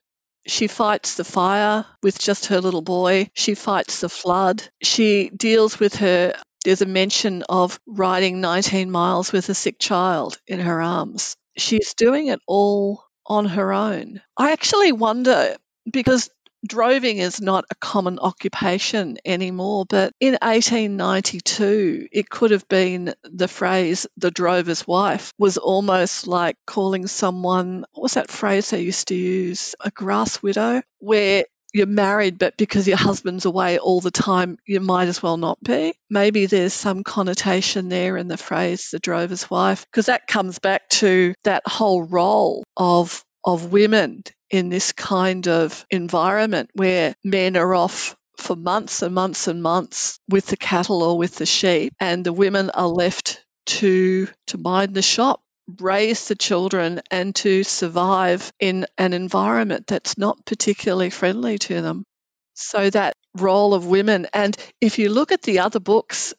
she 0.46 0.68
fights 0.68 1.16
the 1.16 1.24
fire 1.24 1.86
with 2.04 2.20
just 2.20 2.48
her 2.48 2.62
little 2.62 2.82
boy. 2.82 3.30
She 3.34 3.56
fights 3.56 4.02
the 4.02 4.10
flood. 4.10 4.64
She 4.82 5.30
deals 5.30 5.80
with 5.80 5.96
her. 5.96 6.34
There's 6.64 6.82
a 6.82 6.86
mention 6.86 7.44
of 7.50 7.80
riding 7.88 8.40
19 8.42 8.92
miles 8.92 9.32
with 9.32 9.50
a 9.50 9.54
sick 9.54 9.80
child 9.80 10.38
in 10.48 10.60
her 10.60 10.82
arms. 10.82 11.36
She's 11.58 11.94
doing 11.96 12.28
it 12.28 12.40
all 12.48 13.04
on 13.26 13.46
her 13.46 13.74
own. 13.74 14.22
I 14.38 14.52
actually 14.52 14.92
wonder 14.92 15.58
because 15.92 16.30
droving 16.66 17.18
is 17.18 17.42
not 17.42 17.66
a 17.70 17.76
common 17.76 18.20
occupation 18.20 19.18
anymore, 19.26 19.86
but 19.88 20.14
in 20.20 20.34
1892, 20.34 22.08
it 22.12 22.30
could 22.30 22.52
have 22.52 22.68
been 22.68 23.14
the 23.24 23.48
phrase 23.48 24.08
the 24.18 24.32
drover's 24.32 24.88
wife 24.88 25.32
was 25.38 25.58
almost 25.58 26.28
like 26.28 26.58
calling 26.66 27.08
someone, 27.08 27.86
what 27.94 28.04
was 28.04 28.14
that 28.16 28.30
phrase 28.30 28.70
they 28.70 28.82
used 28.82 29.10
to 29.10 29.16
use? 29.16 29.76
A 29.80 29.92
grass 29.92 30.42
widow, 30.42 30.82
where 31.00 31.46
you're 31.74 31.86
married, 31.86 32.40
but 32.40 32.58
because 32.58 32.88
your 32.88 32.98
husband's 32.98 33.46
away 33.46 33.78
all 33.78 34.02
the 34.02 34.12
time, 34.12 34.58
you 34.66 34.80
might 34.80 35.10
as 35.10 35.22
well 35.22 35.38
not 35.38 35.62
be. 35.62 35.94
Maybe 36.10 36.46
there's 36.46 36.74
some 36.74 37.04
connotation 37.04 37.90
there 37.90 38.18
in 38.18 38.28
the 38.28 38.38
phrase 38.38 38.90
the 38.92 39.00
drover's 39.00 39.50
wife, 39.50 39.86
because 39.92 40.08
that 40.08 40.28
comes 40.28 40.60
back 40.60 40.90
to 40.90 41.34
that 41.44 41.64
whole 41.68 42.04
role 42.04 42.64
of 42.76 43.24
of 43.46 43.72
women 43.72 44.24
in 44.50 44.70
this 44.70 44.92
kind 44.92 45.48
of 45.48 45.86
environment 45.90 46.70
where 46.74 47.16
men 47.24 47.58
are 47.58 47.76
off 47.76 48.16
for 48.38 48.56
months 48.56 49.02
and 49.02 49.14
months 49.14 49.48
and 49.48 49.62
months 49.62 50.20
with 50.30 50.46
the 50.48 50.58
cattle 50.58 51.02
or 51.04 51.18
with 51.18 51.36
the 51.36 51.46
sheep 51.46 51.94
and 52.00 52.26
the 52.26 52.34
women 52.34 52.70
are 52.70 52.88
left 52.88 53.44
to 53.66 54.28
to 54.46 54.58
mind 54.58 54.94
the 54.94 55.02
shop 55.02 55.42
raise 55.80 56.28
the 56.28 56.36
children 56.36 57.02
and 57.12 57.36
to 57.36 57.64
survive 57.64 58.52
in 58.60 58.86
an 58.98 59.14
environment 59.14 59.86
that's 59.88 60.18
not 60.18 60.46
particularly 60.46 61.10
friendly 61.10 61.58
to 61.58 61.82
them. 61.82 62.06
So 62.54 62.90
that 62.90 63.16
role 63.36 63.74
of 63.74 63.86
women 63.86 64.28
and 64.34 64.56
if 64.80 64.98
you 64.98 65.10
look 65.10 65.32
at 65.32 65.42
the 65.42 65.60
other 65.60 65.80
books 65.80 66.34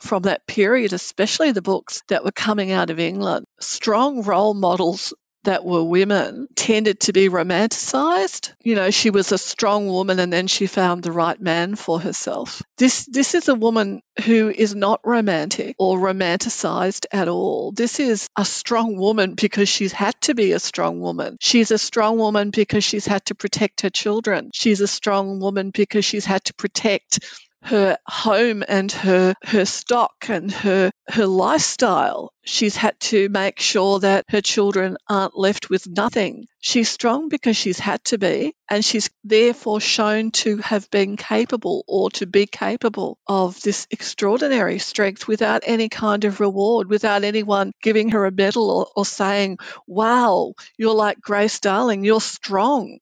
from 0.00 0.22
that 0.24 0.46
period, 0.46 0.92
especially 0.92 1.52
the 1.52 1.62
books 1.62 2.02
that 2.08 2.24
were 2.24 2.32
coming 2.32 2.72
out 2.72 2.90
of 2.90 3.00
England, 3.00 3.46
strong 3.60 4.22
role 4.22 4.52
models 4.54 5.14
that 5.44 5.64
were 5.64 5.82
women 5.84 6.48
tended 6.54 7.00
to 7.00 7.12
be 7.12 7.28
romanticized. 7.28 8.52
You 8.62 8.74
know, 8.74 8.90
she 8.90 9.10
was 9.10 9.32
a 9.32 9.38
strong 9.38 9.86
woman 9.88 10.18
and 10.18 10.32
then 10.32 10.46
she 10.46 10.66
found 10.66 11.02
the 11.02 11.12
right 11.12 11.40
man 11.40 11.76
for 11.76 12.00
herself. 12.00 12.62
This 12.76 13.06
this 13.06 13.34
is 13.34 13.48
a 13.48 13.54
woman 13.54 14.02
who 14.24 14.50
is 14.50 14.74
not 14.74 15.00
romantic 15.04 15.76
or 15.78 15.98
romanticized 15.98 17.06
at 17.12 17.28
all. 17.28 17.72
This 17.72 18.00
is 18.00 18.28
a 18.36 18.44
strong 18.44 18.96
woman 18.96 19.34
because 19.34 19.68
she's 19.68 19.92
had 19.92 20.20
to 20.22 20.34
be 20.34 20.52
a 20.52 20.58
strong 20.60 21.00
woman. 21.00 21.36
She's 21.40 21.70
a 21.70 21.78
strong 21.78 22.18
woman 22.18 22.50
because 22.50 22.84
she's 22.84 23.06
had 23.06 23.24
to 23.26 23.34
protect 23.34 23.82
her 23.82 23.90
children. 23.90 24.50
She's 24.52 24.80
a 24.80 24.88
strong 24.88 25.40
woman 25.40 25.70
because 25.70 26.04
she's 26.04 26.24
had 26.24 26.44
to 26.44 26.54
protect 26.54 27.20
her 27.64 27.96
home 28.06 28.62
and 28.68 28.92
her 28.92 29.34
her 29.42 29.64
stock 29.64 30.28
and 30.28 30.52
her 30.52 30.90
her 31.08 31.26
lifestyle. 31.26 32.30
She's 32.44 32.76
had 32.76 32.98
to 33.00 33.28
make 33.30 33.58
sure 33.58 34.00
that 34.00 34.26
her 34.28 34.42
children 34.42 34.98
aren't 35.08 35.38
left 35.38 35.70
with 35.70 35.86
nothing. 35.86 36.46
She's 36.60 36.90
strong 36.90 37.30
because 37.30 37.56
she's 37.56 37.78
had 37.78 38.04
to 38.04 38.18
be, 38.18 38.54
and 38.70 38.84
she's 38.84 39.08
therefore 39.22 39.80
shown 39.80 40.30
to 40.32 40.58
have 40.58 40.90
been 40.90 41.16
capable 41.16 41.84
or 41.88 42.10
to 42.12 42.26
be 42.26 42.46
capable 42.46 43.18
of 43.26 43.60
this 43.62 43.86
extraordinary 43.90 44.78
strength 44.78 45.26
without 45.26 45.62
any 45.64 45.88
kind 45.88 46.24
of 46.24 46.40
reward, 46.40 46.88
without 46.88 47.24
anyone 47.24 47.72
giving 47.82 48.10
her 48.10 48.26
a 48.26 48.30
medal 48.32 48.70
or, 48.70 48.86
or 48.94 49.06
saying, 49.06 49.58
Wow, 49.86 50.52
you're 50.76 50.94
like 50.94 51.20
Grace 51.20 51.60
Darling, 51.60 52.04
you're 52.04 52.20
strong. 52.20 52.98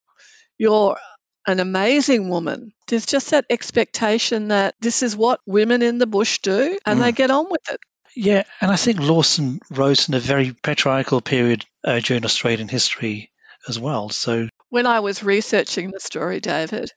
You're 0.58 0.96
an 1.46 1.60
amazing 1.60 2.28
woman. 2.28 2.72
There's 2.88 3.06
just 3.06 3.30
that 3.30 3.46
expectation 3.50 4.48
that 4.48 4.74
this 4.80 5.02
is 5.02 5.16
what 5.16 5.40
women 5.46 5.82
in 5.82 5.98
the 5.98 6.06
bush 6.06 6.38
do 6.38 6.78
and 6.86 6.98
mm. 6.98 7.02
they 7.02 7.12
get 7.12 7.30
on 7.30 7.46
with 7.50 7.70
it. 7.70 7.80
Yeah, 8.14 8.42
and 8.60 8.70
I 8.70 8.76
think 8.76 9.00
Lawson 9.00 9.60
wrote 9.70 10.08
in 10.08 10.14
a 10.14 10.20
very 10.20 10.52
patriarchal 10.52 11.20
period 11.20 11.64
uh, 11.82 12.00
during 12.00 12.24
Australian 12.24 12.68
history 12.68 13.30
as 13.68 13.78
well. 13.78 14.10
So 14.10 14.48
when 14.68 14.86
I 14.86 15.00
was 15.00 15.22
researching 15.22 15.90
the 15.90 16.00
story, 16.00 16.40
David, 16.40 16.92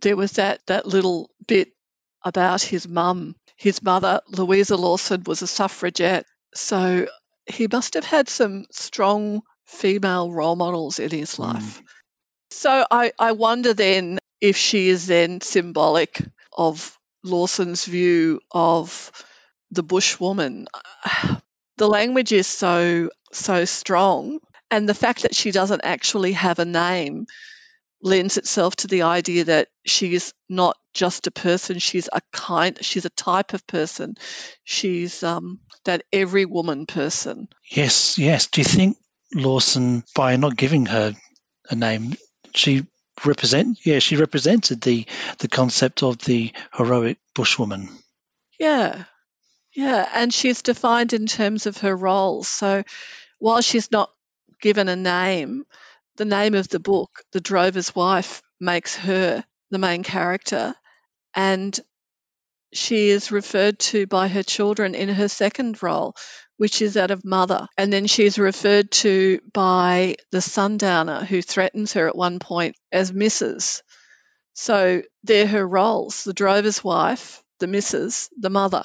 there 0.00 0.16
was 0.16 0.32
that 0.32 0.60
that 0.66 0.86
little 0.86 1.30
bit 1.46 1.68
about 2.24 2.62
his 2.62 2.88
mum. 2.88 3.36
His 3.56 3.82
mother, 3.82 4.20
Louisa 4.28 4.76
Lawson, 4.76 5.22
was 5.24 5.42
a 5.42 5.46
suffragette, 5.46 6.24
so 6.54 7.06
he 7.46 7.68
must 7.70 7.94
have 7.94 8.04
had 8.04 8.28
some 8.28 8.64
strong 8.72 9.42
female 9.66 10.32
role 10.32 10.56
models 10.56 10.98
in 10.98 11.10
his 11.10 11.36
mm. 11.36 11.40
life. 11.40 11.80
Mm. 11.80 11.84
So 12.50 12.84
I, 12.90 13.12
I 13.18 13.32
wonder 13.32 13.74
then 13.74 14.18
if 14.40 14.56
she 14.56 14.88
is 14.88 15.06
then 15.06 15.40
symbolic 15.40 16.20
of 16.52 16.98
Lawson's 17.22 17.84
view 17.84 18.40
of 18.50 19.12
the 19.70 19.84
bushwoman. 19.84 20.66
The 21.76 21.88
language 21.88 22.30
is 22.32 22.46
so 22.46 23.08
so 23.32 23.64
strong, 23.64 24.40
and 24.70 24.86
the 24.86 24.92
fact 24.92 25.22
that 25.22 25.34
she 25.34 25.50
doesn't 25.50 25.80
actually 25.82 26.32
have 26.32 26.58
a 26.58 26.66
name 26.66 27.24
lends 28.02 28.36
itself 28.36 28.76
to 28.76 28.86
the 28.86 29.00
idea 29.02 29.44
that 29.44 29.68
she 29.86 30.14
is 30.14 30.34
not 30.46 30.76
just 30.92 31.26
a 31.26 31.30
person; 31.30 31.78
she's 31.78 32.06
a 32.12 32.20
kind, 32.32 32.76
she's 32.82 33.06
a 33.06 33.16
type 33.16 33.54
of 33.54 33.66
person. 33.66 34.16
She's 34.62 35.22
um, 35.22 35.60
that 35.86 36.02
every 36.12 36.44
woman 36.44 36.84
person. 36.84 37.48
Yes, 37.70 38.18
yes. 38.18 38.48
Do 38.48 38.60
you 38.60 38.66
think 38.66 38.98
Lawson, 39.34 40.04
by 40.14 40.36
not 40.36 40.58
giving 40.58 40.84
her 40.84 41.14
a 41.70 41.74
name, 41.74 42.14
she 42.54 42.86
represent 43.24 43.78
yeah 43.84 43.98
she 43.98 44.16
represented 44.16 44.80
the 44.80 45.04
the 45.38 45.48
concept 45.48 46.02
of 46.02 46.18
the 46.18 46.52
heroic 46.72 47.18
bushwoman. 47.34 47.88
Yeah. 48.58 49.04
Yeah 49.74 50.08
and 50.14 50.32
she's 50.32 50.62
defined 50.62 51.12
in 51.12 51.26
terms 51.26 51.66
of 51.66 51.78
her 51.78 51.94
roles 51.94 52.48
so 52.48 52.82
while 53.38 53.60
she's 53.60 53.90
not 53.90 54.10
given 54.60 54.88
a 54.88 54.96
name 54.96 55.64
the 56.16 56.24
name 56.24 56.54
of 56.54 56.68
the 56.68 56.80
book 56.80 57.10
the 57.32 57.40
drover's 57.40 57.94
wife 57.94 58.42
makes 58.60 58.96
her 58.96 59.44
the 59.70 59.78
main 59.78 60.02
character. 60.02 60.74
And 61.34 61.78
she 62.72 63.08
is 63.08 63.32
referred 63.32 63.78
to 63.78 64.06
by 64.06 64.28
her 64.28 64.42
children 64.42 64.94
in 64.94 65.08
her 65.08 65.28
second 65.28 65.82
role, 65.82 66.14
which 66.60 66.82
is 66.82 66.92
that 66.92 67.10
of 67.10 67.24
mother. 67.24 67.66
And 67.78 67.90
then 67.90 68.06
she's 68.06 68.38
referred 68.38 68.90
to 68.90 69.40
by 69.50 70.16
the 70.30 70.42
sundowner 70.42 71.24
who 71.24 71.40
threatens 71.40 71.94
her 71.94 72.06
at 72.06 72.14
one 72.14 72.38
point 72.38 72.76
as 72.92 73.12
Mrs. 73.12 73.80
So 74.52 75.00
they're 75.24 75.46
her 75.46 75.66
roles 75.66 76.22
the 76.22 76.34
drover's 76.34 76.84
wife, 76.84 77.42
the 77.60 77.66
Mrs., 77.66 78.28
the 78.38 78.50
mother. 78.50 78.82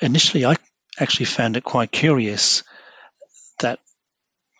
Initially, 0.00 0.44
I 0.44 0.54
actually 1.00 1.26
found 1.26 1.56
it 1.56 1.64
quite 1.64 1.90
curious 1.90 2.62
that 3.58 3.80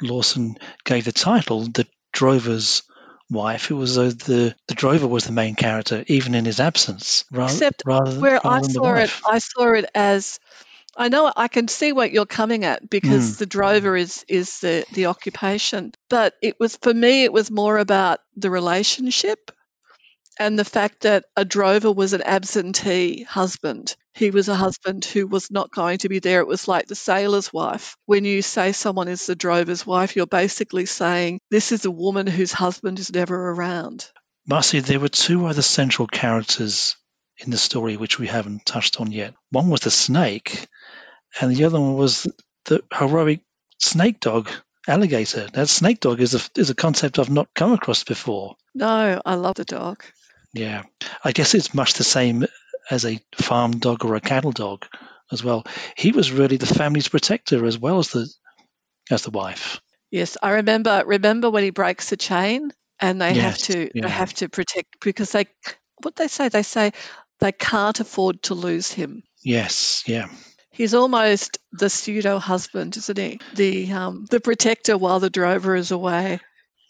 Lawson 0.03 0.59
gave 0.85 1.05
the 1.05 1.13
title 1.13 1.69
the 1.69 1.87
drover's 2.13 2.83
wife. 3.31 3.71
It 3.71 3.75
was 3.75 3.95
though 3.95 4.11
the, 4.11 4.57
the 4.67 4.75
drover 4.75 5.07
was 5.07 5.25
the 5.25 5.31
main 5.31 5.55
character, 5.55 6.03
even 6.09 6.35
in 6.35 6.45
his 6.45 6.59
absence. 6.59 7.27
Rather, 7.31 7.53
Except 7.53 7.85
rather, 7.87 8.19
where 8.19 8.41
rather 8.43 8.49
I 8.49 8.63
saw 8.63 8.95
it, 8.97 9.11
I 9.25 9.39
saw 9.39 9.73
it 9.75 9.89
as 9.95 10.41
I 10.97 11.09
know 11.09 11.31
I 11.35 11.49
can 11.49 11.69
see 11.69 11.93
what 11.93 12.11
you're 12.11 12.27
coming 12.27 12.65
at 12.65 12.89
because 12.89 13.33
mm. 13.33 13.39
the 13.39 13.47
drover 13.47 13.97
is 13.97 14.25
is 14.29 14.61
the 14.61 14.85
the 14.93 15.07
occupation, 15.07 15.93
but 16.09 16.35
it 16.43 16.59
was 16.59 16.77
for 16.77 16.95
me 16.95 17.25
it 17.25 17.33
was 17.33 17.51
more 17.51 17.79
about 17.79 18.21
the 18.37 18.51
relationship 18.51 19.51
and 20.39 20.59
the 20.59 20.65
fact 20.65 21.03
that 21.03 21.25
a 21.37 21.45
drover 21.45 21.91
was 21.91 22.13
an 22.13 22.23
absentee 22.23 23.23
husband. 23.23 23.97
He 24.15 24.31
was 24.31 24.49
a 24.49 24.55
husband 24.55 25.05
who 25.05 25.27
was 25.27 25.51
not 25.51 25.71
going 25.71 25.99
to 25.99 26.09
be 26.09 26.19
there. 26.19 26.41
It 26.41 26.47
was 26.47 26.69
like 26.69 26.87
the 26.87 26.95
sailor's 26.95 27.53
wife. 27.53 27.97
When 28.07 28.25
you 28.25 28.43
say 28.43 28.73
someone 28.73 29.09
is 29.09 29.27
the 29.27 29.37
drover's 29.37 29.87
wife, 29.87 30.17
you're 30.17 30.27
basically 30.27 30.87
saying 30.87 31.41
this 31.51 31.73
is 31.73 31.85
a 31.85 31.91
woman 31.91 32.27
whose 32.27 32.53
husband 32.53 32.99
is 32.99 33.13
never 33.13 33.51
around. 33.51 34.11
Marcia, 34.47 34.81
there 34.81 35.01
were 35.01 35.09
two 35.09 35.47
other 35.47 35.63
central 35.63 36.07
characters 36.07 36.97
in 37.39 37.51
the 37.51 37.59
story 37.59 37.97
which 37.97 38.19
we 38.19 38.27
haven't 38.27 38.65
touched 38.65 39.01
on 39.01 39.13
yet. 39.13 39.35
One 39.51 39.69
was 39.69 39.81
the 39.81 39.91
snake, 39.91 40.67
and 41.41 41.55
the 41.55 41.65
other 41.65 41.81
one 41.81 41.95
was 41.95 42.27
the 42.65 42.83
heroic 42.93 43.41
snake 43.79 44.21
dog 44.21 44.51
alligator. 44.89 45.49
That 45.53 45.69
snake 45.69 46.01
dog 46.01 46.21
is 46.21 46.35
a 46.35 46.61
is 46.61 46.71
a 46.71 46.75
concept 46.75 47.19
I've 47.19 47.31
not 47.31 47.55
come 47.55 47.73
across 47.73 48.05
before. 48.05 48.57
No, 48.75 49.21
I 49.25 49.35
love 49.35 49.57
the 49.57 49.65
dog. 49.65 50.05
Yeah, 50.55 50.85
I 51.23 51.33
guess 51.33 51.55
it's 51.55 51.75
much 51.75 51.95
the 51.95 52.05
same 52.05 52.47
as 52.91 53.05
a 53.05 53.21
farm 53.35 53.73
dog 53.73 54.05
or 54.05 54.15
a 54.15 54.21
cattle 54.21 54.53
dog 54.53 54.87
as 55.33 55.43
well. 55.43 55.65
He 55.97 56.13
was 56.13 56.31
really 56.31 56.57
the 56.57 56.67
family's 56.67 57.09
protector 57.09 57.67
as 57.67 57.79
well 57.79 57.99
as 57.99 58.11
the 58.11 58.29
as 59.11 59.23
the 59.23 59.31
wife. 59.31 59.81
Yes, 60.11 60.37
I 60.43 60.53
remember 60.53 61.03
remember 61.05 61.51
when 61.51 61.65
he 61.65 61.71
breaks 61.71 62.11
the 62.11 62.17
chain 62.17 62.73
and 63.01 63.21
they 63.21 63.35
yes, 63.35 63.45
have 63.45 63.59
to 63.59 63.91
yeah. 63.95 64.03
they 64.03 64.09
have 64.09 64.33
to 64.35 64.49
protect 64.49 65.01
because 65.01 65.33
they 65.33 65.47
what 66.03 66.17
they 66.17 66.29
say 66.29 66.49
they 66.49 66.63
say 66.63 66.93
they 67.41 67.53
can't 67.53 68.01
afford 68.01 68.43
to 68.45 68.55
lose 68.55 68.91
him. 68.91 69.23
Yes, 69.43 70.03
yeah. 70.07 70.29
He's 70.71 70.95
almost 70.95 71.59
the 71.73 71.89
pseudo 71.89 72.39
husband, 72.39 72.97
isn't 72.97 73.19
he? 73.19 73.41
The 73.55 73.93
um, 73.93 74.27
the 74.31 74.41
protector 74.41 74.99
while 74.99 75.21
the 75.21 75.31
drover 75.31 75.75
is 75.75 75.91
away. 75.91 76.41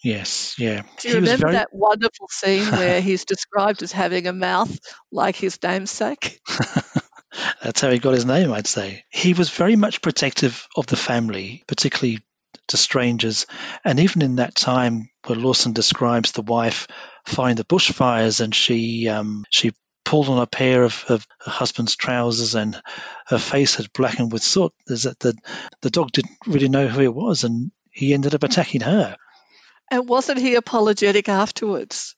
Yes, 0.02 0.54
yeah. 0.58 0.82
Do 0.98 1.08
you 1.08 1.14
he 1.14 1.20
remember 1.20 1.46
very... 1.46 1.54
that 1.54 1.72
wonderful 1.72 2.28
scene 2.28 2.64
where 2.72 3.00
he's 3.00 3.24
described 3.24 3.82
as 3.82 3.92
having 3.92 4.26
a 4.26 4.32
mouth 4.32 4.76
like 5.12 5.36
his 5.36 5.58
namesake? 5.62 6.40
That's 7.62 7.80
how 7.80 7.90
he 7.90 7.98
got 7.98 8.14
his 8.14 8.24
name, 8.24 8.52
I'd 8.52 8.66
say. 8.66 9.04
He 9.10 9.34
was 9.34 9.50
very 9.50 9.76
much 9.76 10.02
protective 10.02 10.66
of 10.76 10.86
the 10.86 10.96
family, 10.96 11.64
particularly 11.66 12.20
to 12.68 12.76
strangers. 12.76 13.46
And 13.84 14.00
even 14.00 14.22
in 14.22 14.36
that 14.36 14.54
time 14.54 15.10
where 15.26 15.38
Lawson 15.38 15.72
describes 15.72 16.32
the 16.32 16.42
wife 16.42 16.88
find 17.24 17.58
the 17.58 17.64
bushfires 17.64 18.40
and 18.40 18.54
she 18.54 19.08
um, 19.08 19.44
she 19.50 19.72
pulled 20.06 20.28
on 20.28 20.38
a 20.40 20.46
pair 20.46 20.84
of, 20.84 21.04
of, 21.08 21.26
her 21.40 21.50
husband's 21.50 21.96
trousers 21.96 22.54
and 22.54 22.80
her 23.26 23.38
face 23.38 23.74
had 23.74 23.92
blackened 23.92 24.32
with 24.32 24.42
soot. 24.42 24.72
There's 24.86 25.02
that 25.02 25.18
the, 25.18 25.36
the 25.82 25.90
dog 25.90 26.12
didn't 26.12 26.38
really 26.46 26.68
know 26.68 26.86
who 26.86 27.02
it 27.02 27.14
was 27.14 27.44
and 27.44 27.72
he 27.90 28.14
ended 28.14 28.34
up 28.34 28.44
attacking 28.44 28.82
her. 28.82 29.16
And 29.90 30.08
wasn't 30.08 30.38
he 30.38 30.54
apologetic 30.54 31.28
afterwards? 31.28 32.14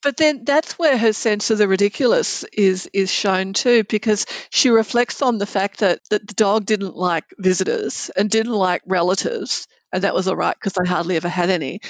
But 0.00 0.16
then 0.16 0.44
that's 0.44 0.78
where 0.78 0.96
her 0.96 1.12
sense 1.12 1.50
of 1.50 1.58
the 1.58 1.66
ridiculous 1.66 2.44
is 2.52 2.88
is 2.92 3.10
shown 3.10 3.52
too, 3.52 3.82
because 3.82 4.26
she 4.50 4.68
reflects 4.70 5.22
on 5.22 5.38
the 5.38 5.46
fact 5.46 5.80
that, 5.80 6.00
that 6.10 6.26
the 6.26 6.34
dog 6.34 6.66
didn't 6.66 6.94
like 6.94 7.24
visitors 7.36 8.08
and 8.16 8.30
didn't 8.30 8.52
like 8.52 8.82
relatives, 8.86 9.66
and 9.92 10.04
that 10.04 10.14
was 10.14 10.28
all 10.28 10.36
right 10.36 10.54
because 10.54 10.74
they 10.74 10.88
hardly 10.88 11.16
ever 11.16 11.28
had 11.28 11.50
any, 11.50 11.80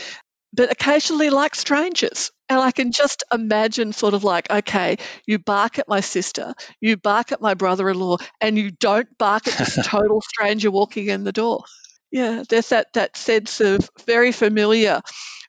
but 0.52 0.72
occasionally 0.72 1.30
like 1.30 1.54
strangers. 1.54 2.30
And 2.48 2.58
I 2.58 2.70
can 2.70 2.92
just 2.92 3.24
imagine 3.32 3.92
sort 3.92 4.14
of 4.14 4.24
like, 4.24 4.50
okay, 4.50 4.96
you 5.26 5.38
bark 5.38 5.78
at 5.78 5.88
my 5.88 6.00
sister, 6.00 6.54
you 6.80 6.96
bark 6.96 7.32
at 7.32 7.42
my 7.42 7.54
brother 7.54 7.90
in 7.90 7.98
law, 7.98 8.16
and 8.40 8.56
you 8.56 8.70
don't 8.70 9.08
bark 9.18 9.46
at 9.46 9.58
this 9.58 9.78
total 9.86 10.22
stranger 10.22 10.70
walking 10.70 11.08
in 11.08 11.24
the 11.24 11.32
door. 11.32 11.64
Yeah, 12.10 12.42
there's 12.48 12.70
that, 12.70 12.92
that 12.94 13.16
sense 13.16 13.60
of 13.60 13.90
very 14.06 14.32
familiar 14.32 15.02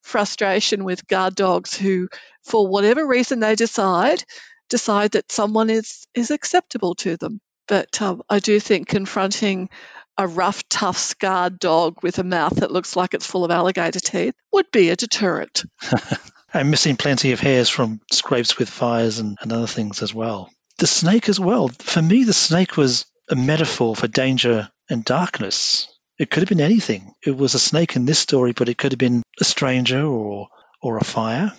frustration 0.04 0.84
with 0.84 1.08
guard 1.08 1.36
dogs 1.36 1.76
who, 1.76 2.10
for 2.44 2.68
whatever 2.68 3.08
reason 3.08 3.40
they 3.40 3.56
decide, 3.56 4.24
decide 4.68 5.12
that 5.12 5.32
someone 5.32 5.70
is, 5.70 6.06
is 6.14 6.32
acceptable 6.32 6.96
to 6.96 7.16
them. 7.16 7.40
But 7.70 8.02
um, 8.02 8.24
I 8.30 8.40
do 8.40 8.60
think 8.60 8.88
confronting 8.88 9.70
a 10.20 10.28
rough, 10.28 10.68
tough, 10.68 10.98
scarred 10.98 11.60
dog 11.60 12.04
with 12.04 12.20
a 12.20 12.24
mouth 12.26 12.58
that 12.58 12.72
looks 12.72 12.98
like 12.98 13.14
it's 13.14 13.26
full 13.26 13.46
of 13.46 13.52
alligator 13.52 14.02
teeth 14.02 14.36
would 14.52 14.70
be 14.70 14.90
a 14.90 14.96
deterrent. 14.98 15.64
and 16.54 16.70
missing 16.70 16.98
plenty 16.98 17.32
of 17.32 17.40
hairs 17.40 17.70
from 17.70 18.02
scrapes 18.12 18.58
with 18.58 18.70
fires 18.70 19.20
and, 19.20 19.38
and 19.42 19.54
other 19.54 19.66
things 19.66 20.04
as 20.04 20.14
well. 20.14 20.52
The 20.78 20.88
snake 20.88 21.30
as 21.30 21.40
well. 21.40 21.70
For 21.70 22.02
me, 22.02 22.26
the 22.26 22.34
snake 22.34 22.76
was 22.76 23.06
a 23.30 23.36
metaphor 23.38 23.96
for 23.96 24.10
danger 24.10 24.70
and 24.90 25.06
darkness. 25.06 25.88
It 26.18 26.30
could 26.30 26.42
have 26.42 26.50
been 26.50 26.60
anything. 26.60 27.14
It 27.26 27.38
was 27.38 27.56
a 27.56 27.60
snake 27.60 27.96
in 27.96 28.04
this 28.04 28.20
story, 28.20 28.52
but 28.52 28.68
it 28.68 28.78
could 28.78 28.92
have 28.92 29.00
been 29.00 29.24
a 29.40 29.46
stranger 29.46 30.04
or 30.06 30.50
or 30.82 30.98
a 30.98 31.04
fire. 31.04 31.54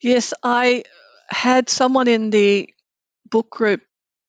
Yes, 0.00 0.34
I 0.42 0.82
had 1.28 1.68
someone 1.68 2.08
in 2.08 2.30
the 2.30 2.68
book 3.30 3.48
group 3.48 3.82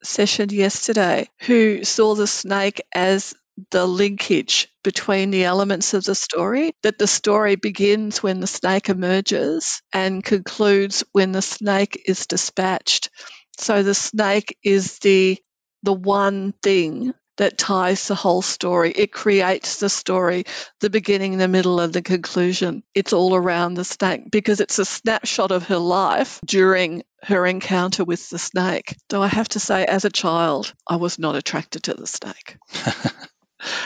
session 0.04 0.50
yesterday 0.50 1.28
who 1.42 1.84
saw 1.84 2.14
the 2.14 2.28
snake 2.28 2.82
as 2.94 3.34
the 3.72 3.86
linkage 3.86 4.68
between 4.84 5.32
the 5.32 5.44
elements 5.44 5.94
of 5.94 6.04
the 6.04 6.16
story 6.16 6.74
that 6.82 6.98
the 6.98 7.08
story 7.08 7.56
begins 7.56 8.24
when 8.24 8.40
the 8.40 8.48
snake 8.48 8.90
emerges 8.90 9.82
and 9.94 10.24
concludes 10.24 11.04
when 11.12 11.32
the 11.32 11.42
snake 11.42 12.02
is 12.08 12.26
dispatched 12.26 13.10
so 13.58 13.84
the 13.84 13.94
snake 13.94 14.58
is 14.64 15.00
the 15.00 15.38
the 15.84 15.94
one 15.94 16.54
thing 16.64 17.14
that 17.38 17.58
ties 17.58 18.08
the 18.08 18.16
whole 18.16 18.42
story. 18.42 18.92
It 18.92 19.12
creates 19.12 19.80
the 19.80 19.90
story, 19.90 20.46
the 20.82 20.90
beginning, 20.90 21.38
the 21.38 21.48
middle, 21.48 21.80
and 21.80 21.92
the 21.92 22.02
conclusion. 22.02 22.84
It's 22.94 23.14
all 23.14 23.36
around 23.36 23.74
the 23.74 23.84
snake 23.84 24.30
because 24.30 24.60
it's 24.60 24.80
a 24.80 24.86
snapshot 24.86 25.52
of 25.52 25.68
her 25.68 25.78
life 25.78 26.40
during 26.46 27.04
her 27.24 27.46
encounter 27.46 28.04
with 28.04 28.30
the 28.30 28.38
snake. 28.38 28.96
Though 29.10 29.24
I 29.24 29.28
have 29.28 29.50
to 29.50 29.60
say, 29.60 29.86
as 29.86 30.06
a 30.06 30.12
child, 30.12 30.74
I 30.88 30.98
was 30.98 31.18
not 31.18 31.36
attracted 31.36 31.84
to 31.84 31.96
the 31.96 32.08
snake. 32.08 32.58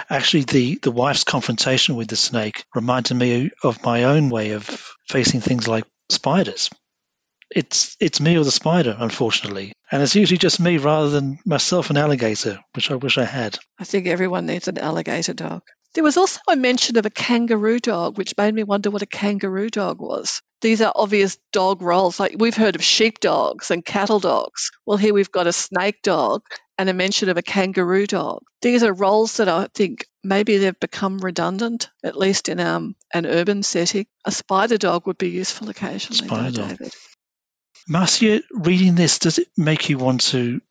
Actually, 0.10 0.44
the, 0.44 0.76
the 0.82 0.92
wife's 0.92 1.24
confrontation 1.24 1.96
with 1.96 2.08
the 2.08 2.16
snake 2.16 2.66
reminded 2.74 3.16
me 3.16 3.52
of 3.64 3.84
my 3.84 4.06
own 4.06 4.30
way 4.30 4.52
of 4.52 4.64
facing 5.08 5.42
things 5.42 5.68
like 5.68 5.86
spiders 6.10 6.70
it's 7.50 7.96
it's 8.00 8.20
me 8.20 8.38
or 8.38 8.44
the 8.44 8.52
spider, 8.52 8.96
unfortunately. 8.98 9.74
And 9.92 10.04
it's 10.04 10.16
usually 10.16 10.38
just 10.38 10.60
me 10.60 10.78
rather 10.78 11.10
than 11.10 11.40
myself 11.46 11.90
an 11.90 11.98
alligator, 11.98 12.60
which 12.74 12.92
I 12.92 12.96
wish 12.96 13.18
I 13.18 13.24
had. 13.24 13.58
I 13.80 13.86
think 13.86 14.08
everyone 14.08 14.46
needs 14.46 14.68
an 14.68 14.78
alligator 14.78 15.34
dog. 15.34 15.62
There 15.94 16.04
was 16.04 16.18
also 16.18 16.40
a 16.50 16.56
mention 16.56 16.98
of 16.98 17.06
a 17.06 17.10
kangaroo 17.10 17.80
dog, 17.80 18.18
which 18.18 18.38
made 18.38 18.54
me 18.54 18.64
wonder 18.64 18.92
what 18.92 19.02
a 19.02 19.08
kangaroo 19.08 19.70
dog 19.70 20.00
was. 20.00 20.42
These 20.62 20.82
are 20.82 20.92
obvious 20.94 21.38
dog 21.54 21.82
roles. 21.82 22.20
Like 22.20 22.36
we've 22.38 22.56
heard 22.56 22.76
of 22.76 22.84
sheep 22.84 23.20
dogs 23.20 23.72
and 23.72 23.86
cattle 23.86 24.20
dogs. 24.20 24.70
Well, 24.86 24.98
here 24.98 25.14
we've 25.14 25.32
got 25.32 25.48
a 25.48 25.54
snake 25.54 26.02
dog 26.04 26.44
and 26.78 26.90
a 26.90 26.94
mention 26.94 27.30
of 27.30 27.38
a 27.38 27.42
kangaroo 27.42 28.06
dog. 28.06 28.44
These 28.62 28.84
are 28.84 28.94
roles 28.94 29.38
that 29.38 29.50
I 29.50 29.68
think 29.74 30.06
maybe 30.24 30.58
they've 30.58 30.80
become 30.80 31.20
redundant, 31.20 31.90
at 32.04 32.18
least 32.18 32.50
in 32.50 32.60
um, 32.60 32.96
an 33.14 33.26
urban 33.26 33.64
setting. 33.64 34.06
A 34.26 34.32
spider 34.32 34.78
dog 34.78 35.08
would 35.08 35.18
be 35.18 35.30
useful 35.30 35.70
occasionally, 35.70 36.28
spider 36.28 36.52
though, 36.52 36.68
David. 36.68 36.94
Marcia, 37.88 38.42
reading 38.52 38.96
this, 38.96 39.20
does 39.20 39.40
it 39.40 39.48
make 39.56 39.90
you 39.90 39.98
want 39.98 40.22
to 40.22 40.62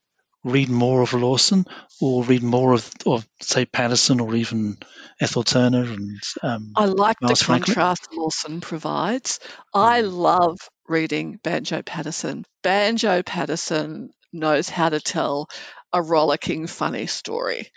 read 0.44 0.68
more 0.68 1.02
of 1.02 1.12
Lawson 1.12 1.64
or 2.00 2.22
read 2.22 2.42
more 2.42 2.72
of, 2.72 2.88
of 3.04 3.26
say, 3.40 3.64
Paterson 3.64 4.20
or 4.20 4.34
even 4.36 4.76
Ethel 5.20 5.42
Turner? 5.42 5.82
And 5.82 6.20
um, 6.42 6.72
I 6.76 6.84
like 6.84 7.16
Miles 7.20 7.40
the 7.40 7.44
Franklin? 7.44 7.74
contrast 7.74 8.08
Lawson 8.12 8.60
provides. 8.60 9.40
I 9.74 10.02
mm. 10.02 10.12
love 10.12 10.58
reading 10.86 11.40
Banjo 11.42 11.82
Paterson. 11.82 12.44
Banjo 12.62 13.22
Paterson 13.22 14.10
knows 14.32 14.68
how 14.68 14.88
to 14.88 15.00
tell 15.00 15.48
a 15.96 16.02
rollicking, 16.02 16.66
funny 16.66 17.06
story. 17.06 17.70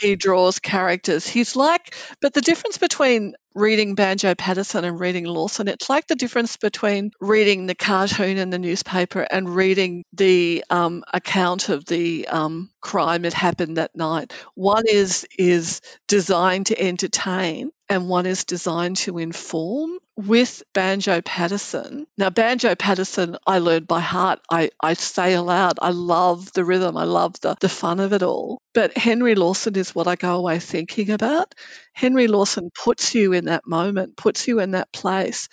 He 0.00 0.16
draws 0.16 0.58
characters. 0.58 1.26
He's 1.26 1.56
like, 1.56 1.94
but 2.20 2.32
the 2.32 2.40
difference 2.40 2.78
between 2.78 3.34
reading 3.54 3.94
Banjo 3.94 4.34
Paterson 4.34 4.84
and 4.84 4.98
reading 4.98 5.24
Lawson, 5.24 5.68
it's 5.68 5.88
like 5.88 6.06
the 6.06 6.14
difference 6.14 6.56
between 6.56 7.10
reading 7.20 7.66
the 7.66 7.74
cartoon 7.74 8.38
in 8.38 8.50
the 8.50 8.58
newspaper 8.58 9.20
and 9.20 9.54
reading 9.54 10.04
the 10.14 10.64
um, 10.70 11.04
account 11.12 11.68
of 11.68 11.84
the 11.84 12.28
um, 12.28 12.70
crime 12.80 13.22
that 13.22 13.34
happened 13.34 13.76
that 13.76 13.94
night. 13.94 14.32
One 14.54 14.84
is 14.86 15.26
is 15.38 15.82
designed 16.08 16.66
to 16.66 16.80
entertain, 16.80 17.70
and 17.88 18.08
one 18.08 18.26
is 18.26 18.44
designed 18.44 18.96
to 18.98 19.18
inform. 19.18 19.98
With 20.18 20.62
Banjo 20.72 21.20
Paterson. 21.20 22.06
now 22.16 22.30
Banjo 22.30 22.74
Paterson, 22.74 23.36
I 23.46 23.58
learned 23.58 23.86
by 23.86 24.00
heart. 24.00 24.40
I, 24.50 24.70
I 24.82 24.94
say 24.94 25.34
aloud, 25.34 25.78
I 25.82 25.90
love 25.90 26.52
the 26.54 26.64
rhythm, 26.64 26.96
I 26.96 27.04
love 27.04 27.38
the, 27.42 27.54
the 27.60 27.68
fun 27.68 28.00
of 28.00 28.14
it 28.14 28.22
all. 28.22 28.62
But 28.72 28.96
Henry 28.96 29.34
Lawson 29.34 29.76
is 29.76 29.94
what 29.94 30.08
I 30.08 30.16
go 30.16 30.36
away 30.36 30.58
thinking 30.58 31.10
about. 31.10 31.54
Henry 31.92 32.28
Lawson 32.28 32.70
puts 32.74 33.14
you 33.14 33.34
in 33.34 33.44
that 33.44 33.66
moment, 33.66 34.16
puts 34.16 34.48
you 34.48 34.60
in 34.60 34.70
that 34.70 34.90
place, 34.90 35.50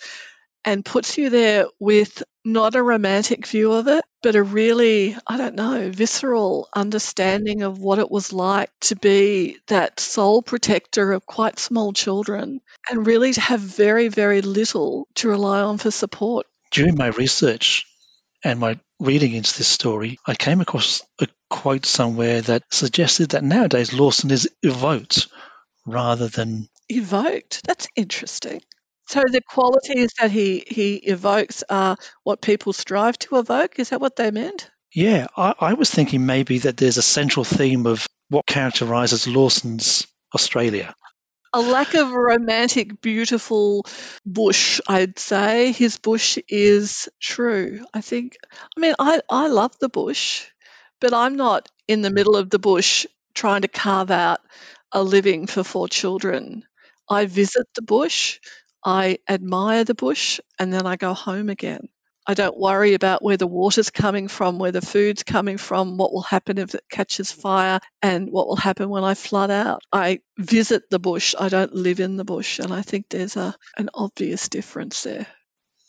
and 0.64 0.84
puts 0.84 1.18
you 1.18 1.30
there 1.30 1.66
with 1.78 2.22
not 2.44 2.74
a 2.74 2.82
romantic 2.82 3.46
view 3.46 3.72
of 3.72 3.88
it, 3.88 4.04
but 4.22 4.36
a 4.36 4.42
really, 4.42 5.16
I 5.26 5.36
don't 5.36 5.54
know, 5.54 5.90
visceral 5.90 6.68
understanding 6.74 7.62
of 7.62 7.78
what 7.78 7.98
it 7.98 8.10
was 8.10 8.32
like 8.32 8.70
to 8.82 8.96
be 8.96 9.58
that 9.68 10.00
sole 10.00 10.42
protector 10.42 11.12
of 11.12 11.26
quite 11.26 11.58
small 11.58 11.92
children 11.92 12.60
and 12.90 13.06
really 13.06 13.32
to 13.32 13.40
have 13.40 13.60
very, 13.60 14.08
very 14.08 14.42
little 14.42 15.08
to 15.16 15.28
rely 15.28 15.60
on 15.60 15.78
for 15.78 15.90
support. 15.90 16.46
During 16.70 16.96
my 16.96 17.08
research 17.08 17.86
and 18.42 18.60
my 18.60 18.78
reading 19.00 19.32
into 19.32 19.56
this 19.56 19.68
story, 19.68 20.18
I 20.26 20.34
came 20.34 20.60
across 20.60 21.02
a 21.20 21.28
quote 21.48 21.86
somewhere 21.86 22.42
that 22.42 22.62
suggested 22.70 23.30
that 23.30 23.44
nowadays 23.44 23.92
Lawson 23.92 24.30
is 24.30 24.48
evoked 24.62 25.28
rather 25.86 26.28
than 26.28 26.68
evoked. 26.88 27.62
That's 27.64 27.88
interesting. 27.96 28.60
So 29.06 29.22
the 29.30 29.42
qualities 29.42 30.10
that 30.18 30.30
he, 30.30 30.64
he 30.66 30.96
evokes 30.96 31.62
are 31.68 31.96
what 32.22 32.40
people 32.40 32.72
strive 32.72 33.18
to 33.20 33.38
evoke. 33.38 33.78
Is 33.78 33.90
that 33.90 34.00
what 34.00 34.16
they 34.16 34.30
meant? 34.30 34.70
Yeah, 34.94 35.26
I, 35.36 35.54
I 35.58 35.74
was 35.74 35.90
thinking 35.90 36.24
maybe 36.24 36.60
that 36.60 36.76
there's 36.76 36.96
a 36.96 37.02
central 37.02 37.44
theme 37.44 37.86
of 37.86 38.06
what 38.30 38.46
characterizes 38.46 39.26
Lawson's 39.26 40.06
Australia. 40.34 40.94
A 41.52 41.60
lack 41.60 41.94
of 41.94 42.10
romantic, 42.10 43.00
beautiful 43.00 43.86
bush, 44.26 44.80
I'd 44.88 45.18
say. 45.18 45.72
His 45.72 45.98
bush 45.98 46.38
is 46.48 47.08
true. 47.20 47.84
I 47.94 48.00
think, 48.00 48.36
I 48.76 48.80
mean, 48.80 48.94
I, 48.98 49.20
I 49.30 49.48
love 49.48 49.78
the 49.78 49.88
bush, 49.88 50.46
but 51.00 51.14
I'm 51.14 51.36
not 51.36 51.68
in 51.86 52.02
the 52.02 52.10
middle 52.10 52.36
of 52.36 52.50
the 52.50 52.58
bush 52.58 53.06
trying 53.34 53.62
to 53.62 53.68
carve 53.68 54.10
out 54.10 54.40
a 54.90 55.02
living 55.02 55.46
for 55.46 55.62
four 55.62 55.88
children. 55.88 56.64
I 57.08 57.26
visit 57.26 57.66
the 57.74 57.82
bush. 57.82 58.40
I 58.84 59.18
admire 59.28 59.84
the 59.84 59.94
bush 59.94 60.40
and 60.58 60.72
then 60.72 60.86
I 60.86 60.96
go 60.96 61.14
home 61.14 61.48
again. 61.48 61.88
I 62.26 62.34
don't 62.34 62.56
worry 62.56 62.94
about 62.94 63.22
where 63.22 63.36
the 63.36 63.46
water's 63.46 63.90
coming 63.90 64.28
from, 64.28 64.58
where 64.58 64.72
the 64.72 64.80
food's 64.80 65.22
coming 65.22 65.58
from, 65.58 65.98
what 65.98 66.12
will 66.12 66.22
happen 66.22 66.56
if 66.56 66.74
it 66.74 66.84
catches 66.90 67.30
fire, 67.30 67.80
and 68.00 68.30
what 68.30 68.46
will 68.46 68.56
happen 68.56 68.88
when 68.88 69.04
I 69.04 69.12
flood 69.14 69.50
out. 69.50 69.82
I 69.92 70.20
visit 70.38 70.88
the 70.88 70.98
bush, 70.98 71.34
I 71.38 71.50
don't 71.50 71.74
live 71.74 72.00
in 72.00 72.16
the 72.16 72.24
bush, 72.24 72.60
and 72.60 72.72
I 72.72 72.80
think 72.80 73.10
there's 73.10 73.36
a, 73.36 73.54
an 73.76 73.90
obvious 73.92 74.48
difference 74.48 75.02
there. 75.02 75.26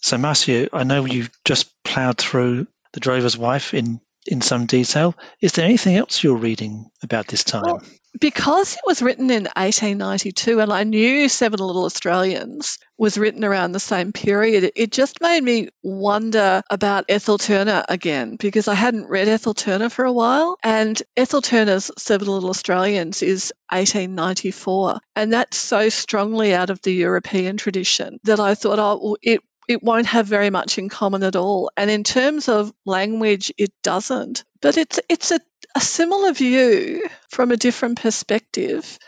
So, 0.01 0.17
Marcia, 0.17 0.67
I 0.73 0.84
know 0.84 1.05
you've 1.05 1.31
just 1.45 1.71
ploughed 1.84 2.17
through 2.17 2.67
The 2.91 2.99
Drover's 2.99 3.38
Wife 3.38 3.73
in, 3.73 4.01
in 4.25 4.41
some 4.41 4.65
detail. 4.65 5.15
Is 5.39 5.53
there 5.53 5.65
anything 5.65 5.95
else 5.95 6.21
you're 6.21 6.36
reading 6.36 6.91
about 7.01 7.27
this 7.27 7.45
time? 7.45 7.63
Well, 7.65 7.84
because 8.19 8.75
it 8.75 8.82
was 8.86 9.01
written 9.01 9.30
in 9.30 9.43
1892 9.43 10.60
and 10.60 10.71
I 10.71 10.84
knew 10.84 11.28
Seven 11.30 11.60
Little 11.60 11.86
Australians 11.86 12.78
was 12.97 13.17
written 13.17 13.43
around 13.43 13.71
the 13.73 13.80
same 13.80 14.13
period, 14.13 14.71
it 14.75 14.91
just 14.91 15.21
made 15.21 15.43
me 15.43 15.69
wonder 15.84 16.62
about 16.69 17.06
Ethel 17.10 17.38
Turner 17.38 17.84
again 17.89 18.38
because 18.38 18.67
I 18.67 18.73
hadn't 18.73 19.10
read 19.10 19.28
Ethel 19.28 19.54
Turner 19.54 19.89
for 19.89 20.06
a 20.06 20.13
while. 20.13 20.58
And 20.63 21.01
Ethel 21.17 21.41
Turner's 21.41 21.91
Seven 21.97 22.28
Little 22.28 22.49
Australians 22.49 23.21
is 23.21 23.51
1894. 23.69 24.99
And 25.15 25.34
that's 25.34 25.58
so 25.58 25.89
strongly 25.89 26.54
out 26.54 26.69
of 26.69 26.82
the 26.82 26.93
European 26.93 27.58
tradition 27.58 28.19
that 28.23 28.39
I 28.39 28.56
thought, 28.56 28.80
oh, 28.80 29.17
it 29.21 29.41
it 29.67 29.84
won't 29.84 30.08
have 30.08 30.28
very 30.28 30.49
much 30.49 30.78
in 30.78 30.89
common 30.89 31.23
at 31.23 31.36
all. 31.36 31.71
And 31.78 31.89
in 31.89 32.04
terms 32.04 32.49
of 32.49 32.73
language, 32.86 33.51
it 33.58 33.71
doesn't. 33.84 34.43
But 34.62 34.78
it's 34.78 34.99
it's 35.10 35.32
a, 35.32 35.39
a 35.75 35.82
similar 35.82 36.34
view 36.34 37.08
from 37.30 37.51
a 37.51 37.58
different 37.58 38.01
perspective. 38.01 38.99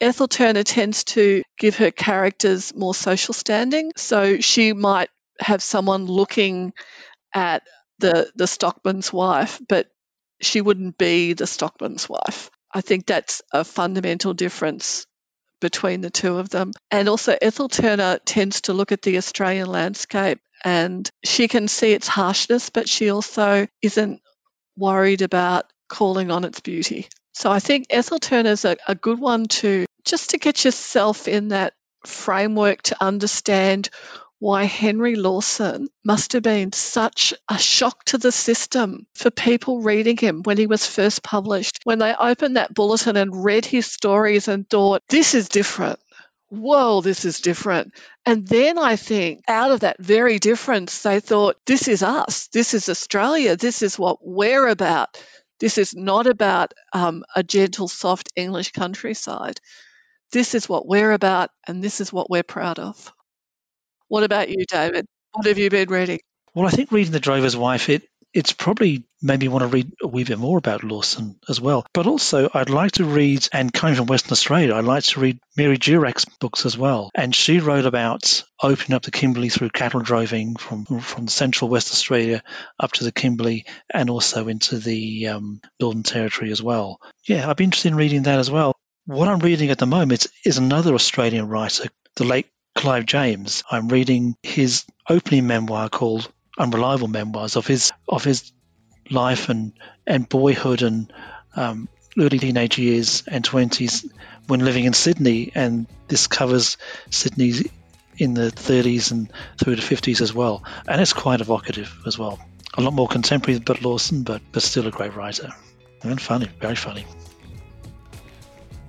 Ethel 0.00 0.28
Turner 0.28 0.62
tends 0.62 1.04
to 1.04 1.42
give 1.58 1.76
her 1.78 1.90
characters 1.90 2.74
more 2.74 2.94
social 2.94 3.34
standing. 3.34 3.92
So 3.96 4.40
she 4.40 4.72
might 4.72 5.10
have 5.40 5.62
someone 5.62 6.06
looking 6.06 6.72
at 7.34 7.64
the 8.00 8.30
the 8.36 8.46
stockman's 8.46 9.12
wife, 9.12 9.60
but 9.68 9.88
she 10.42 10.62
wouldn't 10.62 10.98
be 10.98 11.34
the 11.34 11.48
stockman's 11.48 12.08
wife. 12.08 12.50
I 12.72 12.82
think 12.82 13.06
that's 13.06 13.42
a 13.52 13.64
fundamental 13.64 14.34
difference 14.34 15.07
between 15.60 16.00
the 16.00 16.10
two 16.10 16.38
of 16.38 16.48
them. 16.48 16.72
And 16.90 17.08
also, 17.08 17.36
Ethel 17.40 17.68
Turner 17.68 18.18
tends 18.24 18.62
to 18.62 18.72
look 18.72 18.92
at 18.92 19.02
the 19.02 19.16
Australian 19.16 19.68
landscape 19.68 20.40
and 20.64 21.08
she 21.24 21.48
can 21.48 21.68
see 21.68 21.92
its 21.92 22.08
harshness, 22.08 22.70
but 22.70 22.88
she 22.88 23.10
also 23.10 23.66
isn't 23.82 24.20
worried 24.76 25.22
about 25.22 25.66
calling 25.88 26.30
on 26.30 26.44
its 26.44 26.60
beauty. 26.60 27.08
So 27.34 27.50
I 27.50 27.60
think 27.60 27.86
Ethel 27.90 28.18
Turner's 28.18 28.64
a, 28.64 28.76
a 28.86 28.94
good 28.94 29.20
one 29.20 29.46
to 29.46 29.86
just 30.04 30.30
to 30.30 30.38
get 30.38 30.64
yourself 30.64 31.28
in 31.28 31.48
that 31.48 31.74
framework 32.06 32.82
to 32.82 32.96
understand 33.00 33.90
why 34.40 34.64
Henry 34.64 35.16
Lawson 35.16 35.88
must 36.04 36.32
have 36.32 36.42
been 36.42 36.72
such 36.72 37.34
a 37.48 37.58
shock 37.58 38.04
to 38.04 38.18
the 38.18 38.30
system 38.30 39.06
for 39.14 39.30
people 39.30 39.82
reading 39.82 40.16
him 40.16 40.42
when 40.42 40.56
he 40.56 40.66
was 40.66 40.86
first 40.86 41.22
published, 41.22 41.80
when 41.84 41.98
they 41.98 42.14
opened 42.14 42.56
that 42.56 42.72
bulletin 42.72 43.16
and 43.16 43.44
read 43.44 43.64
his 43.64 43.86
stories 43.86 44.46
and 44.46 44.68
thought, 44.68 45.02
this 45.08 45.34
is 45.34 45.48
different. 45.48 45.98
Whoa, 46.50 47.00
this 47.00 47.24
is 47.24 47.40
different. 47.40 47.92
And 48.24 48.46
then 48.46 48.78
I 48.78 48.96
think 48.96 49.42
out 49.48 49.70
of 49.72 49.80
that 49.80 49.98
very 49.98 50.38
difference, 50.38 51.02
they 51.02 51.20
thought, 51.20 51.56
this 51.66 51.88
is 51.88 52.02
us. 52.02 52.48
This 52.48 52.74
is 52.74 52.88
Australia. 52.88 53.56
This 53.56 53.82
is 53.82 53.98
what 53.98 54.18
we're 54.22 54.68
about. 54.68 55.22
This 55.60 55.76
is 55.76 55.94
not 55.94 56.26
about 56.26 56.72
um, 56.92 57.24
a 57.34 57.42
gentle, 57.42 57.88
soft 57.88 58.32
English 58.36 58.72
countryside. 58.72 59.60
This 60.30 60.54
is 60.54 60.68
what 60.68 60.86
we're 60.86 61.12
about, 61.12 61.50
and 61.66 61.82
this 61.82 62.00
is 62.00 62.12
what 62.12 62.30
we're 62.30 62.42
proud 62.42 62.78
of. 62.78 63.12
What 64.08 64.24
about 64.24 64.48
you, 64.48 64.64
David? 64.68 65.06
What 65.32 65.46
have 65.46 65.58
you 65.58 65.70
been 65.70 65.88
reading? 65.88 66.20
Well, 66.54 66.66
I 66.66 66.70
think 66.70 66.90
reading 66.90 67.12
The 67.12 67.20
Drover's 67.20 67.56
Wife, 67.56 67.88
it 67.88 68.08
it's 68.34 68.52
probably 68.52 69.04
made 69.22 69.40
me 69.40 69.48
want 69.48 69.62
to 69.62 69.68
read 69.68 69.90
a 70.02 70.06
wee 70.06 70.24
bit 70.24 70.38
more 70.38 70.58
about 70.58 70.84
Lawson 70.84 71.38
as 71.48 71.60
well. 71.60 71.86
But 71.94 72.06
also, 72.06 72.48
I'd 72.52 72.68
like 72.68 72.92
to 72.92 73.04
read, 73.04 73.48
and 73.52 73.72
coming 73.72 73.96
from 73.96 74.06
Western 74.06 74.32
Australia, 74.32 74.74
I'd 74.74 74.84
like 74.84 75.04
to 75.04 75.20
read 75.20 75.40
Mary 75.56 75.78
Durack's 75.78 76.26
books 76.38 76.66
as 76.66 76.76
well. 76.76 77.10
And 77.14 77.34
she 77.34 77.58
wrote 77.58 77.86
about 77.86 78.44
opening 78.62 78.94
up 78.94 79.02
the 79.02 79.10
Kimberley 79.10 79.48
through 79.48 79.70
cattle 79.70 80.00
driving 80.00 80.56
from 80.56 80.84
from 80.84 81.28
central 81.28 81.70
West 81.70 81.90
Australia 81.92 82.42
up 82.78 82.92
to 82.92 83.04
the 83.04 83.12
Kimberley 83.12 83.66
and 83.92 84.10
also 84.10 84.48
into 84.48 84.78
the 84.78 85.28
um, 85.28 85.60
Northern 85.80 86.02
Territory 86.02 86.50
as 86.50 86.62
well. 86.62 87.00
Yeah, 87.26 87.48
I'd 87.48 87.56
be 87.56 87.64
interested 87.64 87.88
in 87.88 87.96
reading 87.96 88.24
that 88.24 88.38
as 88.38 88.50
well. 88.50 88.74
What 89.06 89.28
I'm 89.28 89.38
reading 89.38 89.70
at 89.70 89.78
the 89.78 89.86
moment 89.86 90.26
is 90.44 90.58
another 90.58 90.94
Australian 90.94 91.48
writer, 91.48 91.88
the 92.16 92.24
late 92.24 92.46
Clive 92.78 93.06
James. 93.06 93.64
I'm 93.68 93.88
reading 93.88 94.36
his 94.40 94.84
opening 95.10 95.48
memoir 95.48 95.88
called 95.88 96.30
Unreliable 96.56 97.08
Memoirs 97.08 97.56
of 97.56 97.66
his 97.66 97.90
of 98.08 98.22
his 98.22 98.52
life 99.10 99.48
and, 99.48 99.72
and 100.06 100.28
boyhood 100.28 100.82
and 100.82 101.12
um, 101.56 101.88
early 102.16 102.38
teenage 102.38 102.78
years 102.78 103.24
and 103.26 103.44
20s 103.44 104.08
when 104.46 104.60
living 104.60 104.84
in 104.84 104.92
Sydney. 104.92 105.50
And 105.56 105.88
this 106.06 106.28
covers 106.28 106.76
Sydney 107.10 107.54
in 108.16 108.34
the 108.34 108.52
30s 108.52 109.10
and 109.10 109.32
through 109.58 109.74
the 109.74 109.82
50s 109.82 110.20
as 110.20 110.32
well. 110.32 110.62
And 110.86 111.00
it's 111.00 111.12
quite 111.12 111.40
evocative 111.40 111.92
as 112.06 112.16
well. 112.16 112.38
A 112.74 112.80
lot 112.80 112.92
more 112.92 113.08
contemporary 113.08 113.54
than 113.54 113.64
Bud 113.64 113.82
Lawson, 113.82 114.22
but, 114.22 114.40
but 114.52 114.62
still 114.62 114.86
a 114.86 114.92
great 114.92 115.16
writer. 115.16 115.52
And 116.04 116.22
funny, 116.22 116.48
very 116.60 116.76
funny. 116.76 117.04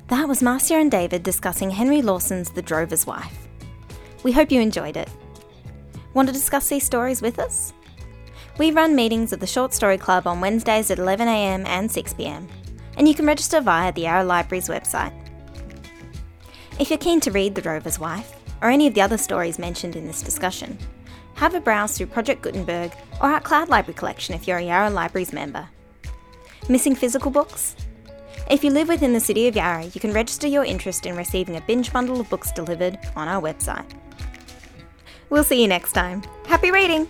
That 0.09 0.27
was 0.27 0.43
Marcia 0.43 0.75
and 0.75 0.91
David 0.91 1.23
discussing 1.23 1.71
Henry 1.71 2.03
Lawson's 2.03 2.51
The 2.51 2.61
Drover's 2.61 3.07
Wife. 3.07 3.48
We 4.23 4.31
hope 4.33 4.51
you 4.51 4.59
enjoyed 4.59 4.97
it. 4.97 5.09
Want 6.13 6.27
to 6.27 6.33
discuss 6.33 6.67
these 6.67 6.85
stories 6.85 7.21
with 7.21 7.39
us? 7.39 7.73
We 8.57 8.71
run 8.71 8.95
meetings 8.95 9.31
of 9.31 9.39
the 9.39 9.47
Short 9.47 9.73
Story 9.73 9.97
Club 9.97 10.27
on 10.27 10.41
Wednesdays 10.41 10.91
at 10.91 10.97
11am 10.97 11.65
and 11.65 11.89
6pm, 11.89 12.45
and 12.97 13.07
you 13.07 13.15
can 13.15 13.25
register 13.25 13.61
via 13.61 13.93
the 13.93 14.01
Yarra 14.01 14.25
Library's 14.25 14.67
website. 14.67 15.13
If 16.77 16.89
you're 16.89 16.99
keen 16.99 17.21
to 17.21 17.31
read 17.31 17.55
The 17.55 17.61
Drover's 17.61 17.99
Wife, 17.99 18.33
or 18.61 18.69
any 18.69 18.87
of 18.87 18.93
the 18.93 19.01
other 19.01 19.17
stories 19.17 19.57
mentioned 19.57 19.95
in 19.95 20.05
this 20.05 20.21
discussion, 20.21 20.77
have 21.35 21.55
a 21.55 21.61
browse 21.61 21.97
through 21.97 22.07
Project 22.07 22.41
Gutenberg 22.41 22.91
or 23.21 23.29
our 23.29 23.39
Cloud 23.39 23.69
Library 23.69 23.97
collection 23.97 24.35
if 24.35 24.45
you're 24.45 24.57
a 24.57 24.63
Yarra 24.63 24.89
Libraries 24.89 25.31
member. 25.31 25.69
Missing 26.67 26.95
physical 26.95 27.31
books? 27.31 27.77
If 28.49 28.63
you 28.65 28.71
live 28.71 28.89
within 28.89 29.13
the 29.13 29.21
city 29.21 29.47
of 29.47 29.55
Yarra, 29.55 29.85
you 29.85 30.01
can 30.01 30.11
register 30.11 30.47
your 30.47 30.65
interest 30.65 31.05
in 31.05 31.15
receiving 31.15 31.55
a 31.55 31.61
binge 31.61 31.93
bundle 31.93 32.19
of 32.19 32.29
books 32.29 32.51
delivered 32.51 32.99
on 33.15 33.29
our 33.29 33.41
website. 33.41 33.89
We'll 35.29 35.43
see 35.43 35.61
you 35.61 35.67
next 35.67 35.93
time. 35.93 36.23
Happy 36.45 36.71
reading! 36.71 37.07